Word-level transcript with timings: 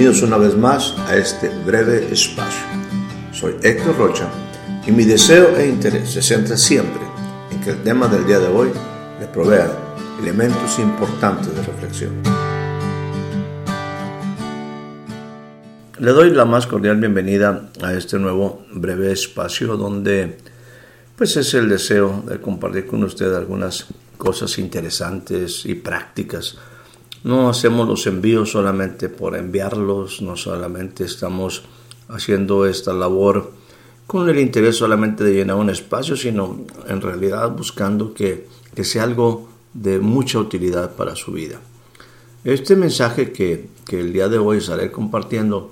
Bienvenidos 0.00 0.26
una 0.26 0.38
vez 0.38 0.56
más 0.56 0.94
a 1.08 1.16
este 1.18 1.50
breve 1.66 2.10
espacio. 2.10 2.64
Soy 3.34 3.56
Héctor 3.62 3.98
Rocha 3.98 4.30
y 4.86 4.92
mi 4.92 5.04
deseo 5.04 5.54
e 5.58 5.68
interés 5.68 6.08
se 6.08 6.22
centra 6.22 6.56
siempre 6.56 7.02
en 7.50 7.60
que 7.60 7.68
el 7.68 7.82
tema 7.82 8.08
del 8.08 8.26
día 8.26 8.38
de 8.38 8.46
hoy 8.46 8.70
le 9.20 9.26
provea 9.26 9.70
elementos 10.18 10.78
importantes 10.78 11.54
de 11.54 11.62
reflexión. 11.62 12.12
Le 15.98 16.12
doy 16.12 16.30
la 16.30 16.46
más 16.46 16.66
cordial 16.66 16.96
bienvenida 16.96 17.68
a 17.82 17.92
este 17.92 18.18
nuevo 18.18 18.64
breve 18.72 19.12
espacio 19.12 19.76
donde 19.76 20.38
pues 21.14 21.36
es 21.36 21.52
el 21.52 21.68
deseo 21.68 22.24
de 22.26 22.40
compartir 22.40 22.86
con 22.86 23.04
usted 23.04 23.34
algunas 23.34 23.88
cosas 24.16 24.58
interesantes 24.58 25.66
y 25.66 25.74
prácticas 25.74 26.56
no 27.22 27.48
hacemos 27.48 27.86
los 27.86 28.06
envíos 28.06 28.50
solamente 28.50 29.08
por 29.08 29.36
enviarlos, 29.36 30.22
no 30.22 30.36
solamente 30.36 31.04
estamos 31.04 31.62
haciendo 32.08 32.66
esta 32.66 32.92
labor 32.92 33.52
con 34.06 34.28
el 34.28 34.40
interés 34.40 34.76
solamente 34.76 35.22
de 35.22 35.34
llenar 35.34 35.56
un 35.56 35.70
espacio, 35.70 36.16
sino 36.16 36.64
en 36.88 37.00
realidad 37.00 37.50
buscando 37.50 38.12
que, 38.12 38.48
sea 38.82 39.04
algo 39.04 39.48
de 39.74 40.00
mucha 40.00 40.38
utilidad 40.38 40.96
para 40.96 41.14
su 41.14 41.32
vida. 41.32 41.60
Este 42.42 42.74
mensaje 42.74 43.30
que, 43.30 43.68
el 43.90 44.12
día 44.12 44.28
de 44.28 44.38
hoy 44.38 44.58
estaré 44.58 44.90
compartiendo, 44.90 45.70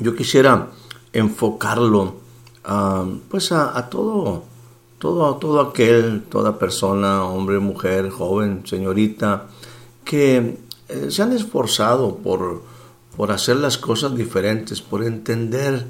yo 0.00 0.14
quisiera 0.14 0.68
enfocarlo 1.12 2.16
a, 2.64 3.06
pues 3.30 3.52
a, 3.52 3.88
todo, 3.88 4.44
todo, 4.98 5.36
todo 5.36 5.60
aquel, 5.60 6.24
toda 6.28 6.58
persona, 6.58 7.24
hombre, 7.24 7.58
mujer, 7.58 8.10
joven, 8.10 8.66
señorita, 8.66 9.46
que 10.10 10.58
eh, 10.88 11.06
se 11.08 11.22
han 11.22 11.32
esforzado 11.32 12.16
por, 12.16 12.64
por 13.16 13.30
hacer 13.30 13.54
las 13.58 13.78
cosas 13.78 14.16
diferentes, 14.16 14.82
por 14.82 15.04
entender 15.04 15.86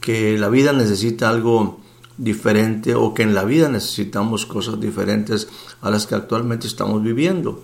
que 0.00 0.38
la 0.38 0.48
vida 0.48 0.72
necesita 0.72 1.28
algo 1.28 1.78
diferente 2.16 2.94
o 2.94 3.12
que 3.12 3.24
en 3.24 3.34
la 3.34 3.44
vida 3.44 3.68
necesitamos 3.68 4.46
cosas 4.46 4.80
diferentes 4.80 5.48
a 5.82 5.90
las 5.90 6.06
que 6.06 6.14
actualmente 6.14 6.66
estamos 6.66 7.02
viviendo. 7.02 7.62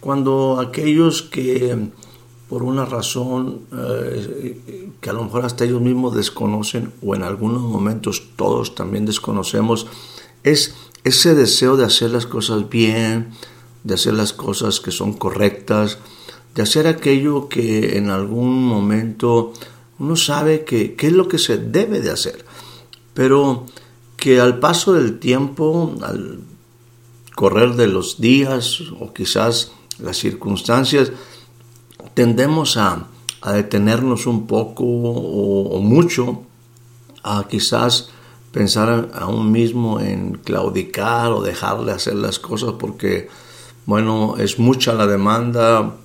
Cuando 0.00 0.60
aquellos 0.60 1.22
que 1.22 1.92
por 2.50 2.62
una 2.62 2.84
razón 2.84 3.60
eh, 3.72 4.90
que 5.00 5.08
a 5.08 5.14
lo 5.14 5.24
mejor 5.24 5.46
hasta 5.46 5.64
ellos 5.64 5.80
mismos 5.80 6.14
desconocen 6.14 6.92
o 7.02 7.14
en 7.14 7.22
algunos 7.22 7.62
momentos 7.62 8.22
todos 8.36 8.74
también 8.74 9.06
desconocemos, 9.06 9.86
es 10.44 10.74
ese 11.04 11.34
deseo 11.34 11.78
de 11.78 11.86
hacer 11.86 12.10
las 12.10 12.26
cosas 12.26 12.68
bien, 12.68 13.30
de 13.88 13.94
hacer 13.94 14.12
las 14.12 14.34
cosas 14.34 14.80
que 14.80 14.90
son 14.90 15.14
correctas, 15.14 15.96
de 16.54 16.60
hacer 16.60 16.86
aquello 16.86 17.48
que 17.48 17.96
en 17.96 18.10
algún 18.10 18.62
momento 18.62 19.54
uno 19.98 20.14
sabe 20.14 20.64
que, 20.64 20.94
es 20.98 21.12
lo 21.12 21.26
que 21.26 21.38
se 21.38 21.56
debe 21.56 22.00
de 22.00 22.10
hacer, 22.10 22.44
pero 23.14 23.64
que 24.18 24.40
al 24.40 24.58
paso 24.58 24.92
del 24.92 25.18
tiempo, 25.18 25.94
al 26.02 26.40
correr 27.34 27.76
de 27.76 27.86
los 27.86 28.20
días 28.20 28.82
o 29.00 29.14
quizás 29.14 29.72
las 29.98 30.18
circunstancias, 30.18 31.10
tendemos 32.12 32.76
a, 32.76 33.08
detenernos 33.54 34.26
un 34.26 34.46
poco 34.46 34.84
o, 34.84 35.80
mucho, 35.80 36.42
a 37.22 37.46
quizás 37.48 38.10
pensar 38.52 39.08
aún 39.14 39.50
mismo 39.50 39.98
en 39.98 40.34
claudicar 40.34 41.32
o 41.32 41.40
dejarle 41.40 41.92
hacer 41.92 42.16
las 42.16 42.38
cosas 42.38 42.74
porque 42.78 43.28
bueno, 43.88 44.36
es 44.36 44.58
mucha 44.58 44.92
la 44.92 45.06
demanda, 45.06 45.96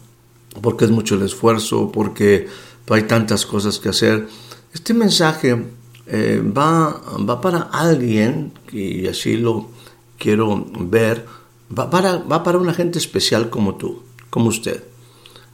porque 0.61 0.85
es 0.85 0.91
mucho 0.91 1.15
el 1.15 1.23
esfuerzo, 1.23 1.91
porque 1.91 2.47
hay 2.89 3.03
tantas 3.03 3.45
cosas 3.45 3.77
que 3.77 3.89
hacer. 3.89 4.29
Este 4.73 4.93
mensaje 4.93 5.65
eh, 6.07 6.41
va, 6.41 7.01
va 7.29 7.41
para 7.41 7.63
alguien, 7.63 8.53
y 8.71 9.05
así 9.07 9.35
lo 9.35 9.67
quiero 10.17 10.65
ver, 10.79 11.25
va 11.77 11.89
para, 11.89 12.19
va 12.19 12.41
para 12.41 12.57
una 12.57 12.73
gente 12.73 12.99
especial 12.99 13.49
como 13.49 13.75
tú, 13.75 14.01
como 14.29 14.47
usted. 14.47 14.81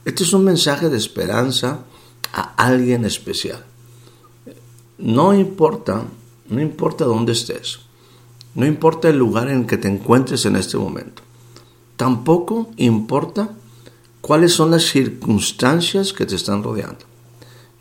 Este 0.04 0.22
es 0.22 0.32
un 0.32 0.44
mensaje 0.44 0.88
de 0.88 0.98
esperanza 0.98 1.80
a 2.32 2.54
alguien 2.64 3.04
especial. 3.04 3.64
No 4.98 5.34
importa, 5.34 6.04
no 6.48 6.60
importa 6.60 7.06
dónde 7.06 7.32
estés, 7.32 7.80
no 8.54 8.66
importa 8.66 9.08
el 9.08 9.18
lugar 9.18 9.50
en 9.50 9.66
que 9.66 9.78
te 9.78 9.88
encuentres 9.88 10.46
en 10.46 10.54
este 10.54 10.78
momento. 10.78 11.22
Tampoco 12.00 12.70
importa 12.78 13.50
cuáles 14.22 14.54
son 14.54 14.70
las 14.70 14.84
circunstancias 14.84 16.14
que 16.14 16.24
te 16.24 16.34
están 16.34 16.62
rodeando. 16.62 17.04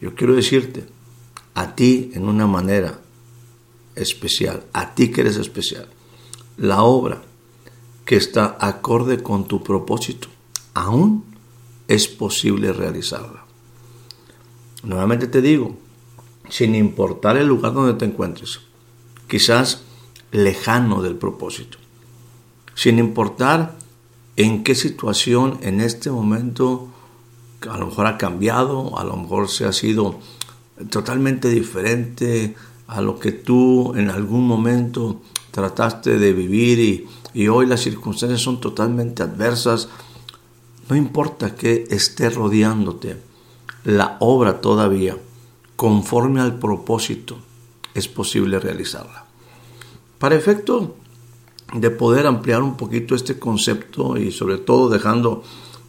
Yo 0.02 0.14
quiero 0.14 0.36
decirte, 0.36 0.86
a 1.54 1.74
ti 1.74 2.12
en 2.14 2.28
una 2.28 2.46
manera 2.46 3.00
especial, 3.96 4.66
a 4.74 4.94
ti 4.94 5.10
que 5.10 5.22
eres 5.22 5.38
especial, 5.38 5.88
la 6.58 6.84
obra 6.84 7.22
que 8.04 8.18
está 8.18 8.58
acorde 8.60 9.24
con 9.24 9.48
tu 9.48 9.64
propósito, 9.64 10.28
aún 10.74 11.24
es 11.88 12.10
posible 12.10 12.74
realizarla. 12.74 13.46
Nuevamente 14.84 15.28
te 15.28 15.42
digo, 15.42 15.78
sin 16.50 16.76
importar 16.76 17.38
el 17.38 17.48
lugar 17.48 17.74
donde 17.74 17.94
te 17.94 18.04
encuentres, 18.04 18.60
quizás 19.30 19.84
lejano 20.34 21.02
del 21.02 21.16
propósito, 21.16 21.78
sin 22.76 23.00
importar 23.00 23.80
en 24.40 24.64
qué 24.64 24.74
situación 24.74 25.60
en 25.64 25.82
este 25.82 26.10
momento 26.10 26.88
a 27.70 27.78
lo 27.78 27.88
mejor 27.88 28.08
ha 28.08 28.18
cambiado, 28.18 28.98
a 28.98 29.04
lo 29.04 29.18
mejor 29.18 29.50
se 29.50 29.66
ha 29.66 29.74
sido 29.74 30.18
totalmente 30.90 31.50
diferente 31.50 32.56
a 32.88 33.02
lo 33.02 33.20
que 33.20 33.34
tú 33.34 33.94
en 33.96 34.10
algún 34.10 34.48
momento 34.48 35.20
trataste 35.52 36.18
de 36.18 36.32
vivir 36.32 36.80
y, 37.34 37.48
hoy 37.50 37.66
las 37.66 37.82
circunstancias 37.82 38.40
son 38.40 38.62
totalmente 38.62 39.24
adversas. 39.24 39.90
No 40.90 40.96
importa 40.96 41.54
que 41.54 41.86
esté 41.90 42.30
rodeándote, 42.30 43.18
la 43.84 44.16
obra 44.22 44.62
todavía, 44.62 45.18
conforme 45.76 46.40
al 46.40 46.60
propósito, 46.60 47.38
es 47.94 48.08
posible 48.08 48.58
realizarla. 48.58 49.26
Para 50.18 50.36
efecto 50.36 50.96
de 51.74 51.92
poder 51.92 52.26
ampliar 52.26 52.64
un 52.64 52.78
poquito 52.78 53.16
este 53.16 53.38
concepto 53.38 54.18
y 54.18 54.32
sobre 54.32 54.58
todo 54.58 54.90
dejando, 54.90 55.44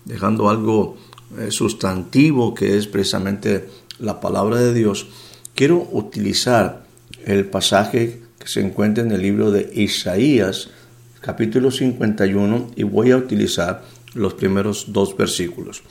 dejando 0.05 0.51
algo 0.51 0.97
eh, 1.39 1.51
sustantivo 1.51 2.55
que 2.55 2.77
es 2.77 2.87
precisamente 2.87 3.69
la 3.99 4.21
palabra 4.21 4.57
de 4.57 4.75
Dios, 4.75 5.07
quiero 5.55 5.89
utilizar 5.93 6.85
el 7.25 7.47
pasaje 7.47 8.23
que 8.39 8.49
se 8.49 8.61
encuentra 8.61 9.05
en 9.05 9.13
el 9.13 9.23
libro 9.23 9.51
de 9.51 9.71
Isaías, 9.75 10.71
capítulo 11.21 11.71
51, 11.71 12.73
y 12.77 12.83
voy 12.83 13.11
a 13.11 13.17
utilizar 13.17 13.85
los 14.15 14.35
primeros 14.35 14.87
dos 14.93 15.17
versículos. 15.17 15.83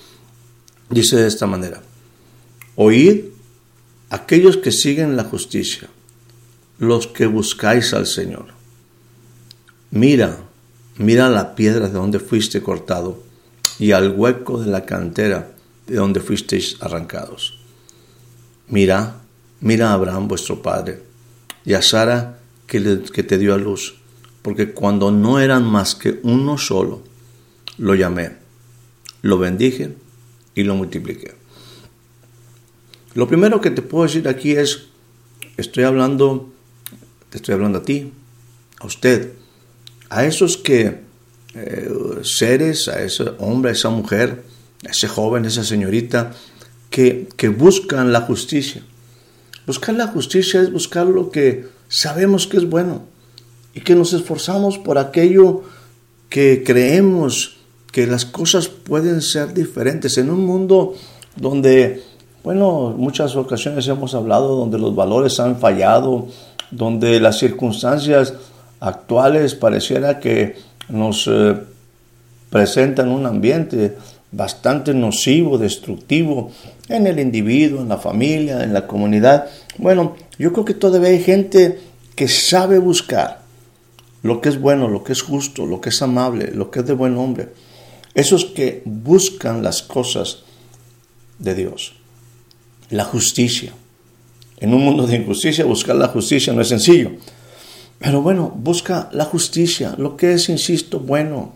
Dice 0.90 1.18
de 1.18 1.28
esta 1.28 1.46
manera, 1.46 1.82
oíd 2.76 3.26
aquellos 4.10 4.58
que 4.58 4.72
siguen 4.72 5.16
la 5.16 5.24
justicia, 5.24 5.88
los 6.80 7.06
que 7.06 7.28
buscáis 7.28 7.94
al 7.94 8.08
Señor 8.08 8.59
Mira, 9.92 10.38
mira 10.98 11.30
la 11.30 11.56
piedra 11.56 11.88
de 11.88 11.94
donde 11.94 12.20
fuiste 12.20 12.62
cortado 12.62 13.24
y 13.80 13.92
al 13.92 14.14
hueco 14.16 14.62
de 14.62 14.70
la 14.70 14.86
cantera 14.86 15.56
de 15.88 15.96
donde 15.96 16.20
fuisteis 16.20 16.78
arrancados. 16.80 17.60
Mira, 18.68 19.22
mira 19.62 19.90
a 19.90 19.94
Abraham 19.94 20.28
vuestro 20.28 20.62
padre 20.62 21.02
y 21.66 21.74
a 21.74 21.82
Sara 21.82 22.40
que, 22.68 23.02
que 23.12 23.24
te 23.24 23.40
dio 23.40 23.56
a 23.56 23.58
luz, 23.58 23.96
porque 24.44 24.74
cuando 24.74 25.10
no 25.10 25.40
eran 25.40 25.64
más 25.66 25.96
que 25.96 26.20
uno 26.22 26.60
solo, 26.60 27.02
lo 27.80 27.96
llamé, 27.96 28.34
lo 29.24 29.40
bendije 29.40 29.96
y 30.54 30.64
lo 30.64 30.76
multipliqué. 30.76 31.34
Lo 33.16 33.28
primero 33.28 33.60
que 33.60 33.72
te 33.72 33.82
puedo 33.82 34.04
decir 34.04 34.28
aquí 34.28 34.52
es, 34.52 34.90
estoy 35.58 35.84
hablando, 35.84 36.54
te 37.32 37.38
estoy 37.38 37.56
hablando 37.56 37.80
a 37.80 37.84
ti, 37.84 38.14
a 38.80 38.86
usted, 38.86 39.34
a 40.10 40.26
esos 40.26 40.58
que 40.58 41.02
eh, 41.56 41.90
seres, 42.24 42.88
a 42.88 43.02
ese 43.02 43.26
hombre, 43.40 43.72
a 43.72 43.74
esa 43.74 43.90
mujer, 43.90 44.44
a 44.86 44.92
ese 44.92 45.08
joven, 45.08 45.46
a 45.46 45.48
esa 45.48 45.64
señorita, 45.64 46.32
que, 46.90 47.30
que 47.38 47.50
buscan 47.50 48.12
la 48.12 48.22
justicia. 48.22 48.84
Buscar 49.66 49.96
la 49.96 50.08
justicia 50.08 50.62
es 50.62 50.72
buscar 50.72 51.06
lo 51.06 51.30
que 51.30 51.68
sabemos 51.88 52.48
que 52.48 52.58
es 52.58 52.70
bueno 52.70 53.04
y 53.74 53.82
que 53.82 53.96
nos 53.96 54.14
esforzamos 54.14 54.78
por 54.78 54.98
aquello 54.98 55.64
que 56.30 56.64
creemos 56.66 57.58
que 57.92 58.08
las 58.08 58.26
cosas 58.26 58.68
pueden 58.68 59.22
ser 59.22 59.54
diferentes 59.54 60.18
en 60.18 60.30
un 60.30 60.46
mundo 60.46 60.94
donde, 61.36 62.04
bueno, 62.44 62.94
muchas 62.96 63.36
ocasiones 63.36 63.88
hemos 63.88 64.14
hablado 64.14 64.56
donde 64.56 64.78
los 64.78 64.96
valores 64.96 65.40
han 65.40 65.60
fallado, 65.60 66.28
donde 66.72 67.20
las 67.20 67.40
circunstancias 67.40 68.34
actuales 68.80 69.56
pareciera 69.56 70.20
que 70.20 70.56
nos 70.90 71.28
eh, 71.28 71.56
presentan 72.50 73.10
un 73.10 73.26
ambiente 73.26 73.96
bastante 74.32 74.94
nocivo, 74.94 75.58
destructivo 75.58 76.52
en 76.88 77.08
el 77.08 77.20
individuo, 77.20 77.82
en 77.82 77.90
la 77.90 77.98
familia, 77.98 78.64
en 78.64 78.74
la 78.74 78.88
comunidad. 78.88 79.48
Bueno, 79.78 80.16
yo 80.38 80.54
creo 80.54 80.66
que 80.66 80.74
todavía 80.74 81.10
hay 81.10 81.24
gente 81.24 81.80
que 82.16 82.28
sabe 82.28 82.80
buscar 82.80 83.42
lo 84.22 84.42
que 84.42 84.50
es 84.50 84.60
bueno, 84.60 84.88
lo 84.88 85.04
que 85.04 85.14
es 85.14 85.22
justo, 85.22 85.66
lo 85.66 85.80
que 85.82 85.90
es 85.90 86.02
amable, 86.02 86.52
lo 86.54 86.70
que 86.72 86.80
es 86.80 86.86
de 86.86 86.94
buen 86.94 87.18
hombre. 87.18 87.50
Esos 88.14 88.46
que 88.46 88.82
buscan 88.86 89.64
las 89.64 89.82
cosas 89.82 90.44
de 91.38 91.56
Dios. 91.56 91.94
La 92.90 93.06
justicia. 93.06 93.72
En 94.58 94.74
un 94.74 94.84
mundo 94.84 95.08
de 95.08 95.16
injusticia, 95.16 95.64
buscar 95.64 95.96
la 95.96 96.10
justicia 96.10 96.52
no 96.52 96.62
es 96.62 96.68
sencillo. 96.68 97.12
Pero 98.00 98.22
bueno, 98.22 98.52
busca 98.56 99.10
la 99.12 99.26
justicia, 99.26 99.94
lo 99.98 100.16
que 100.16 100.34
es, 100.34 100.50
insisto, 100.50 101.00
bueno. 101.00 101.54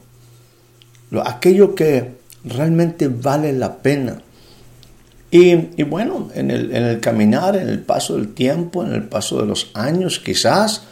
aquello 1.25 1.73
que 1.73 2.15
realmente 2.43 3.07
vale 3.07 3.53
la 3.53 3.77
pena. 3.77 4.21
Y, 5.31 5.81
bueno, 5.83 6.29
en 6.35 6.51
el, 6.51 6.75
en 6.75 6.83
el 6.83 6.99
caminar, 6.99 7.55
en 7.55 7.67
el 7.67 7.79
paso 7.79 8.15
del 8.15 8.35
tiempo, 8.35 8.83
en 8.83 8.93
el 8.93 9.03
paso 9.05 9.41
de 9.41 9.47
los 9.47 9.71
años, 9.73 10.19
quizás 10.19 10.83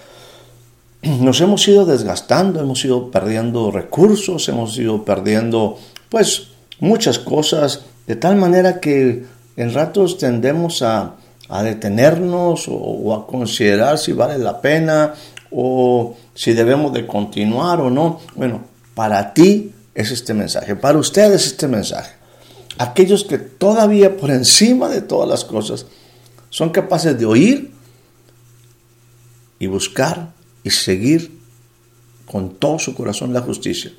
nos 1.04 1.42
hemos 1.42 1.68
ido 1.68 1.86
desgastando, 1.86 2.60
hemos 2.60 2.84
ido 2.84 3.12
perdiendo 3.12 3.70
recursos, 3.70 4.50
hemos 4.50 4.78
ido 4.78 5.06
perdiendo, 5.06 5.78
pues, 6.10 6.48
muchas 6.80 7.20
cosas, 7.20 7.82
de 8.08 8.16
tal 8.16 8.36
manera 8.36 8.80
que 8.80 9.24
en 9.56 9.74
ratos 9.74 10.18
tendemos 10.18 10.82
a, 10.82 11.16
detenernos 11.64 12.66
o, 12.70 13.14
a 13.14 13.28
considerar 13.28 13.98
si 13.98 14.14
vale 14.14 14.38
la 14.38 14.62
pena 14.62 15.14
o 15.52 16.16
si 16.34 16.54
debemos 16.54 16.94
de 16.94 17.06
continuar 17.06 17.82
o 17.82 17.90
no. 17.90 18.20
Bueno, 18.36 18.64
para 18.96 19.34
ti 19.34 19.72
es 19.94 20.12
este 20.12 20.34
mensaje, 20.34 20.76
para 20.76 20.98
ustedes 20.98 21.46
este 21.46 21.68
mensaje 21.68 22.22
aquellos 22.82 23.24
que 23.24 23.38
todavía 23.38 24.18
por 24.18 24.32
encima 24.32 24.90
de 24.90 25.02
todas 25.02 25.30
las 25.30 25.46
cosas 25.46 25.86
son 26.50 26.70
capaces 26.70 27.18
de 27.18 27.26
oír 27.26 27.72
y 29.60 29.68
buscar 29.68 30.34
y 30.64 30.72
seguir 30.72 31.40
con 32.26 32.56
todo 32.56 32.80
su 32.80 32.96
corazón 32.96 33.34
la 33.34 33.42
justicia. 33.42 33.92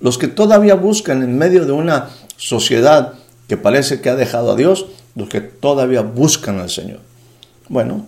Los 0.00 0.18
que 0.18 0.28
todavía 0.28 0.74
buscan 0.74 1.22
en 1.22 1.36
medio 1.36 1.66
de 1.66 1.72
una 1.72 2.10
sociedad 2.36 3.14
que 3.48 3.56
parece 3.56 4.00
que 4.00 4.08
ha 4.08 4.16
dejado 4.16 4.52
a 4.52 4.56
Dios, 4.56 4.86
los 5.14 5.28
que 5.28 5.40
todavía 5.40 6.00
buscan 6.00 6.58
al 6.60 6.70
Señor. 6.70 7.00
Bueno, 7.68 8.06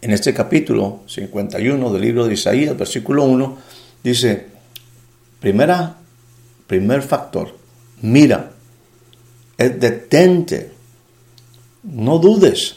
en 0.00 0.10
este 0.12 0.32
capítulo 0.32 1.00
51 1.06 1.92
del 1.92 2.02
libro 2.02 2.26
de 2.26 2.34
Isaías, 2.34 2.76
versículo 2.76 3.24
1, 3.24 3.58
dice, 4.02 4.46
primera, 5.40 5.96
primer 6.66 7.02
factor, 7.02 7.54
mira 8.02 8.52
es 9.60 9.78
detente, 9.78 10.72
no 11.82 12.18
dudes 12.18 12.76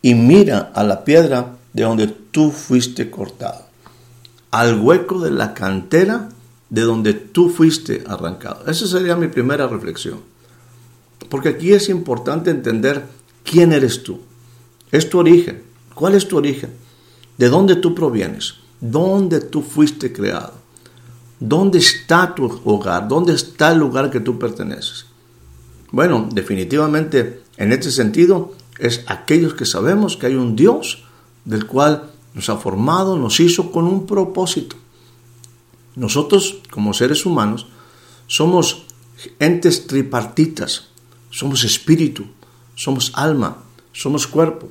y 0.00 0.14
mira 0.14 0.72
a 0.74 0.82
la 0.82 1.04
piedra 1.04 1.58
de 1.74 1.82
donde 1.82 2.06
tú 2.06 2.50
fuiste 2.50 3.10
cortado, 3.10 3.66
al 4.50 4.80
hueco 4.80 5.20
de 5.20 5.30
la 5.30 5.52
cantera 5.52 6.30
de 6.70 6.80
donde 6.80 7.12
tú 7.12 7.50
fuiste 7.50 8.02
arrancado. 8.06 8.64
Esa 8.66 8.86
sería 8.86 9.14
mi 9.14 9.28
primera 9.28 9.66
reflexión. 9.66 10.20
Porque 11.28 11.50
aquí 11.50 11.74
es 11.74 11.90
importante 11.90 12.50
entender 12.50 13.04
quién 13.44 13.74
eres 13.74 14.02
tú. 14.02 14.22
Es 14.90 15.10
tu 15.10 15.18
origen. 15.18 15.62
¿Cuál 15.94 16.14
es 16.14 16.28
tu 16.28 16.36
origen? 16.36 16.72
¿De 17.38 17.48
dónde 17.48 17.76
tú 17.76 17.94
provienes? 17.94 18.54
¿Dónde 18.80 19.40
tú 19.40 19.62
fuiste 19.62 20.12
creado? 20.12 20.54
¿Dónde 21.38 21.78
está 21.78 22.34
tu 22.34 22.60
hogar? 22.64 23.08
¿Dónde 23.08 23.34
está 23.34 23.72
el 23.72 23.78
lugar 23.78 24.10
que 24.10 24.20
tú 24.20 24.38
perteneces? 24.38 25.06
Bueno, 25.90 26.28
definitivamente 26.32 27.42
en 27.56 27.72
este 27.72 27.90
sentido 27.90 28.54
es 28.78 29.04
aquellos 29.06 29.54
que 29.54 29.66
sabemos 29.66 30.16
que 30.16 30.26
hay 30.26 30.34
un 30.34 30.56
Dios 30.56 31.04
del 31.44 31.66
cual 31.66 32.10
nos 32.34 32.48
ha 32.48 32.56
formado, 32.56 33.16
nos 33.16 33.40
hizo 33.40 33.70
con 33.70 33.86
un 33.86 34.06
propósito. 34.06 34.76
Nosotros, 35.94 36.62
como 36.70 36.94
seres 36.94 37.26
humanos, 37.26 37.66
somos 38.26 38.84
entes 39.38 39.86
tripartitas, 39.86 40.88
somos 41.30 41.64
espíritu, 41.64 42.24
somos 42.74 43.12
alma, 43.14 43.58
somos 43.92 44.26
cuerpo. 44.26 44.70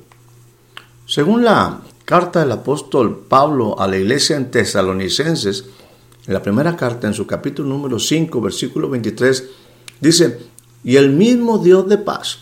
Según 1.12 1.44
la 1.44 1.82
carta 2.06 2.40
del 2.40 2.52
apóstol 2.52 3.26
Pablo 3.28 3.78
a 3.78 3.86
la 3.86 3.98
iglesia 3.98 4.34
en 4.34 4.50
Tesalonicenses, 4.50 5.66
en 6.26 6.32
la 6.32 6.40
primera 6.40 6.74
carta, 6.74 7.06
en 7.06 7.12
su 7.12 7.26
capítulo 7.26 7.68
número 7.68 7.98
5, 7.98 8.40
versículo 8.40 8.88
23, 8.88 9.44
dice, 10.00 10.38
y 10.82 10.96
el 10.96 11.10
mismo 11.10 11.58
Dios 11.58 11.86
de 11.86 11.98
paz 11.98 12.38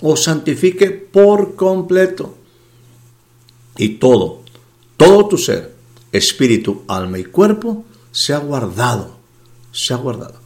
os 0.00 0.24
santifique 0.24 0.90
por 0.90 1.54
completo. 1.54 2.34
Y 3.76 3.90
todo, 4.00 4.40
todo 4.96 5.28
tu 5.28 5.38
ser, 5.38 5.72
espíritu, 6.10 6.82
alma 6.88 7.20
y 7.20 7.24
cuerpo, 7.26 7.84
se 8.10 8.34
ha 8.34 8.38
guardado, 8.38 9.14
se 9.70 9.94
ha 9.94 9.96
guardado. 9.98 10.40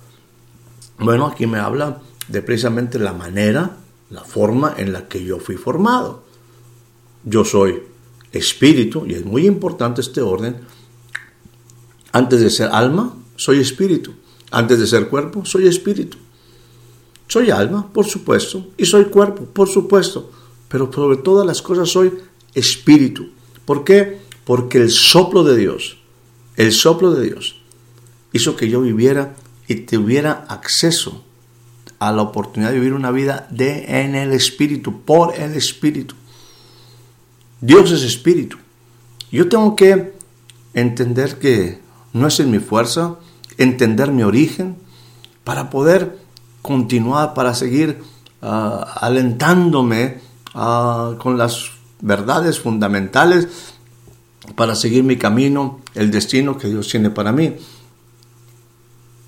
Bueno, 0.99 1.26
aquí 1.26 1.47
me 1.47 1.59
habla 1.59 2.02
de 2.29 2.43
precisamente 2.43 2.99
la 2.99 3.14
manera, 3.14 3.79
la 4.11 4.25
forma 4.25 4.75
en 4.76 4.93
la 4.93 5.09
que 5.09 5.25
yo 5.25 5.38
fui 5.38 5.56
formado. 5.56 6.25
Yo 7.26 7.44
soy 7.44 7.82
espíritu, 8.31 9.05
y 9.05 9.14
es 9.14 9.25
muy 9.25 9.46
importante 9.46 10.00
este 10.00 10.23
orden. 10.23 10.58
Antes 12.12 12.40
de 12.40 12.50
ser 12.50 12.70
alma, 12.73 13.17
soy 13.34 13.58
espíritu. 13.58 14.14
Antes 14.52 14.78
de 14.78 14.87
ser 14.87 15.08
cuerpo, 15.08 15.44
soy 15.44 15.67
espíritu. 15.67 16.17
Soy 17.26 17.50
alma, 17.50 17.93
por 17.93 18.06
supuesto, 18.06 18.69
y 18.76 18.87
soy 18.87 19.06
cuerpo, 19.06 19.44
por 19.44 19.69
supuesto, 19.69 20.31
pero 20.69 20.90
sobre 20.93 21.17
todas 21.17 21.44
las 21.44 21.61
cosas 21.61 21.88
soy 21.88 22.12
espíritu. 22.55 23.31
¿Por 23.64 23.82
qué? 23.82 24.19
Porque 24.44 24.78
el 24.78 24.90
soplo 24.93 25.43
de 25.43 25.56
Dios, 25.56 25.99
el 26.55 26.73
soplo 26.73 27.11
de 27.12 27.26
Dios, 27.26 27.61
hizo 28.32 28.55
que 28.55 28.69
yo 28.69 28.81
viviera 28.81 29.34
y 29.67 29.75
tuviera 29.75 30.46
acceso 30.49 31.25
a 31.99 32.12
la 32.12 32.23
oportunidad 32.23 32.70
de 32.70 32.78
vivir 32.78 32.93
una 32.93 33.11
vida 33.11 33.49
de 33.50 34.02
en 34.02 34.14
el 34.14 34.32
espíritu, 34.32 35.02
por 35.02 35.34
el 35.34 35.55
espíritu. 35.55 36.14
Dios 37.61 37.91
es 37.91 38.03
espíritu. 38.03 38.58
Yo 39.31 39.49
tengo 39.49 39.76
que 39.76 40.12
entender 40.75 41.38
que 41.38 41.81
no 42.12 42.29
es 42.29 42.41
en 42.41 42.50
mi 42.50 42.58
fuerza, 42.58 43.17
entender 43.58 44.12
mi 44.12 44.23
origen, 44.23 44.76
para 45.44 45.70
poder 45.70 46.19
continuar, 46.62 47.35
para 47.35 47.54
seguir 47.54 47.99
ah, 48.42 48.95
alentándome 49.00 50.21
ah, 50.54 51.14
con 51.19 51.38
las 51.38 51.71
verdades 52.00 52.61
fundamentales, 52.61 53.49
para 54.54 54.75
seguir 54.75 55.02
mi 55.02 55.16
camino, 55.16 55.81
el 55.95 56.11
destino 56.11 56.59
que 56.59 56.69
Dios 56.69 56.88
tiene 56.88 57.11
para 57.11 57.33
mí. 57.33 57.57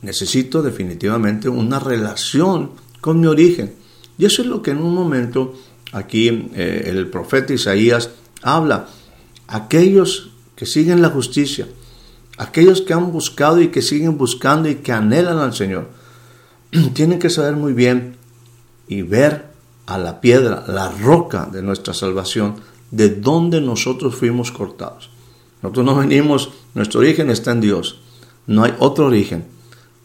Necesito 0.03 0.63
definitivamente 0.63 1.49
una 1.49 1.79
relación 1.79 2.73
con 3.01 3.21
mi 3.21 3.27
origen. 3.27 3.75
Y 4.17 4.27
eso 4.27 4.43
es 4.43 4.49
lo 4.49 4.63
que 4.63 4.73
en 4.73 4.83
un 4.83 4.95
momento 4.95 5.55
aquí 5.93 6.51
eh, 6.55 6.85
el 6.87 7.09
profeta 7.09 7.53
Isaías 7.53 8.11
habla. 8.43 8.89
Aquellos 9.47 10.31
que 10.57 10.67
siguen 10.67 11.03
la 11.03 11.11
justicia, 11.11 11.69
aquellos 12.37 12.83
que 12.83 12.93
han 12.93 13.13
buscado 13.13 13.61
y 13.61 13.69
que 13.69 13.83
siguen 13.83 14.19
buscando 14.19 14.69
y 14.69 14.77
que 14.77 14.93
anhelan 14.93 15.39
al 15.39 15.55
Señor, 15.55 15.89
tienen 16.95 17.19
que 17.19 17.31
saber 17.31 17.57
muy 17.57 17.73
bien 17.73 18.17
y 18.87 19.03
ver 19.03 19.47
a 19.87 19.97
la 19.97 20.21
piedra, 20.21 20.65
la 20.69 20.91
roca 20.91 21.49
de 21.51 21.63
nuestra 21.63 21.95
salvación, 21.95 22.57
de 22.91 23.09
donde 23.09 23.61
nosotros 23.61 24.15
fuimos 24.15 24.51
cortados. 24.51 25.11
Nosotros 25.63 25.87
no 25.87 25.97
venimos, 25.97 26.51
nuestro 26.75 27.01
origen 27.01 27.31
está 27.31 27.53
en 27.53 27.61
Dios, 27.61 28.01
no 28.47 28.65
hay 28.65 28.75
otro 28.79 29.07
origen. 29.07 29.47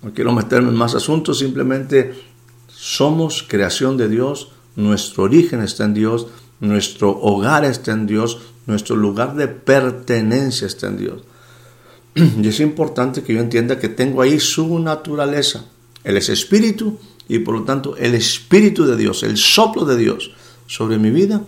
No 0.01 0.13
quiero 0.13 0.33
meterme 0.33 0.69
en 0.69 0.75
más 0.75 0.95
asuntos, 0.95 1.39
simplemente 1.39 2.13
somos 2.67 3.43
creación 3.47 3.97
de 3.97 4.09
Dios, 4.09 4.52
nuestro 4.75 5.23
origen 5.23 5.61
está 5.61 5.85
en 5.85 5.93
Dios, 5.93 6.27
nuestro 6.59 7.09
hogar 7.09 7.65
está 7.65 7.91
en 7.91 8.07
Dios, 8.07 8.39
nuestro 8.65 8.95
lugar 8.95 9.35
de 9.35 9.47
pertenencia 9.47 10.67
está 10.67 10.87
en 10.87 10.97
Dios. 10.97 11.21
Y 12.41 12.47
es 12.47 12.59
importante 12.59 13.23
que 13.23 13.33
yo 13.33 13.39
entienda 13.39 13.79
que 13.79 13.89
tengo 13.89 14.21
ahí 14.21 14.39
su 14.39 14.79
naturaleza. 14.79 15.65
Él 16.03 16.17
es 16.17 16.29
espíritu 16.29 16.99
y 17.27 17.39
por 17.39 17.55
lo 17.55 17.63
tanto 17.63 17.95
el 17.97 18.13
espíritu 18.15 18.85
de 18.85 18.97
Dios, 18.97 19.23
el 19.23 19.37
soplo 19.37 19.85
de 19.85 19.97
Dios 19.97 20.31
sobre 20.67 20.97
mi 20.97 21.11
vida, 21.11 21.43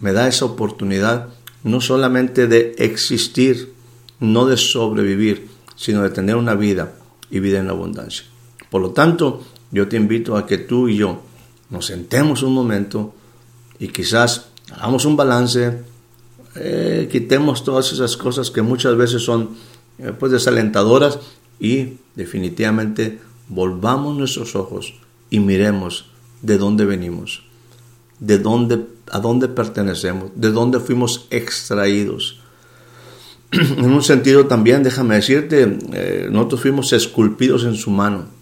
me 0.00 0.12
da 0.12 0.28
esa 0.28 0.44
oportunidad 0.44 1.28
no 1.62 1.80
solamente 1.80 2.48
de 2.48 2.74
existir, 2.78 3.72
no 4.20 4.46
de 4.46 4.56
sobrevivir, 4.56 5.48
sino 5.76 6.02
de 6.02 6.10
tener 6.10 6.36
una 6.36 6.54
vida 6.54 6.94
y 7.30 7.40
vida 7.40 7.60
en 7.60 7.70
abundancia. 7.70 8.24
Por 8.70 8.82
lo 8.82 8.90
tanto, 8.90 9.42
yo 9.70 9.88
te 9.88 9.96
invito 9.96 10.36
a 10.36 10.46
que 10.46 10.58
tú 10.58 10.88
y 10.88 10.96
yo 10.96 11.22
nos 11.72 11.86
sentemos 11.86 12.42
un 12.42 12.52
momento 12.52 13.14
y 13.78 13.88
quizás 13.88 14.48
hagamos 14.70 15.06
un 15.06 15.16
balance, 15.16 15.80
eh, 16.54 17.08
quitemos 17.10 17.64
todas 17.64 17.92
esas 17.92 18.16
cosas 18.16 18.50
que 18.50 18.60
muchas 18.60 18.94
veces 18.96 19.22
son 19.22 19.56
eh, 19.98 20.12
pues 20.16 20.30
desalentadoras 20.30 21.18
y 21.58 21.94
definitivamente 22.14 23.18
volvamos 23.48 24.16
nuestros 24.16 24.54
ojos 24.54 24.94
y 25.30 25.40
miremos 25.40 26.10
de 26.42 26.58
dónde 26.58 26.84
venimos, 26.84 27.42
de 28.20 28.38
dónde, 28.38 28.84
a 29.10 29.18
dónde 29.20 29.48
pertenecemos, 29.48 30.30
de 30.36 30.52
dónde 30.52 30.78
fuimos 30.78 31.26
extraídos. 31.30 32.38
En 33.52 33.90
un 33.90 34.02
sentido 34.02 34.46
también, 34.46 34.82
déjame 34.82 35.14
decirte, 35.14 35.78
eh, 35.92 36.28
nosotros 36.30 36.60
fuimos 36.60 36.92
esculpidos 36.92 37.64
en 37.64 37.76
su 37.76 37.90
mano. 37.90 38.41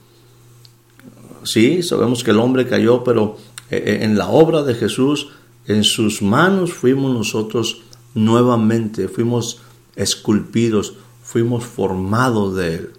Sí, 1.44 1.82
sabemos 1.82 2.25
que 2.25 2.30
el 2.30 2.38
hombre 2.38 2.66
cayó, 2.66 3.04
pero 3.04 3.37
eh, 3.70 3.82
eh, 3.85 3.99
en 4.02 4.18
la 4.18 4.28
obra 4.28 4.62
de 4.62 4.75
Jesús, 4.75 5.28
en 5.66 5.85
sus 5.85 6.23
manos 6.23 6.73
fuimos 6.73 7.14
nosotros 7.14 7.82
nuevamente, 8.14 9.09
fuimos 9.09 9.61
esculpidos, 9.97 10.94
fuimos 11.23 11.64
formados 11.64 12.56
de 12.56 12.75
Él. 12.75 12.90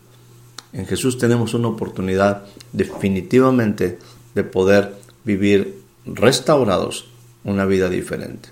En 0.74 0.86
Jesús 0.86 1.18
tenemos 1.18 1.54
una 1.54 1.68
oportunidad 1.68 2.46
definitivamente 2.72 4.00
de 4.34 4.44
poder 4.44 4.96
vivir 5.26 5.82
restaurados 6.06 7.06
una 7.44 7.66
vida 7.66 7.90
diferente. 7.90 8.50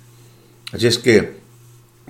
Así 0.71 0.87
es 0.87 0.97
que 0.97 1.39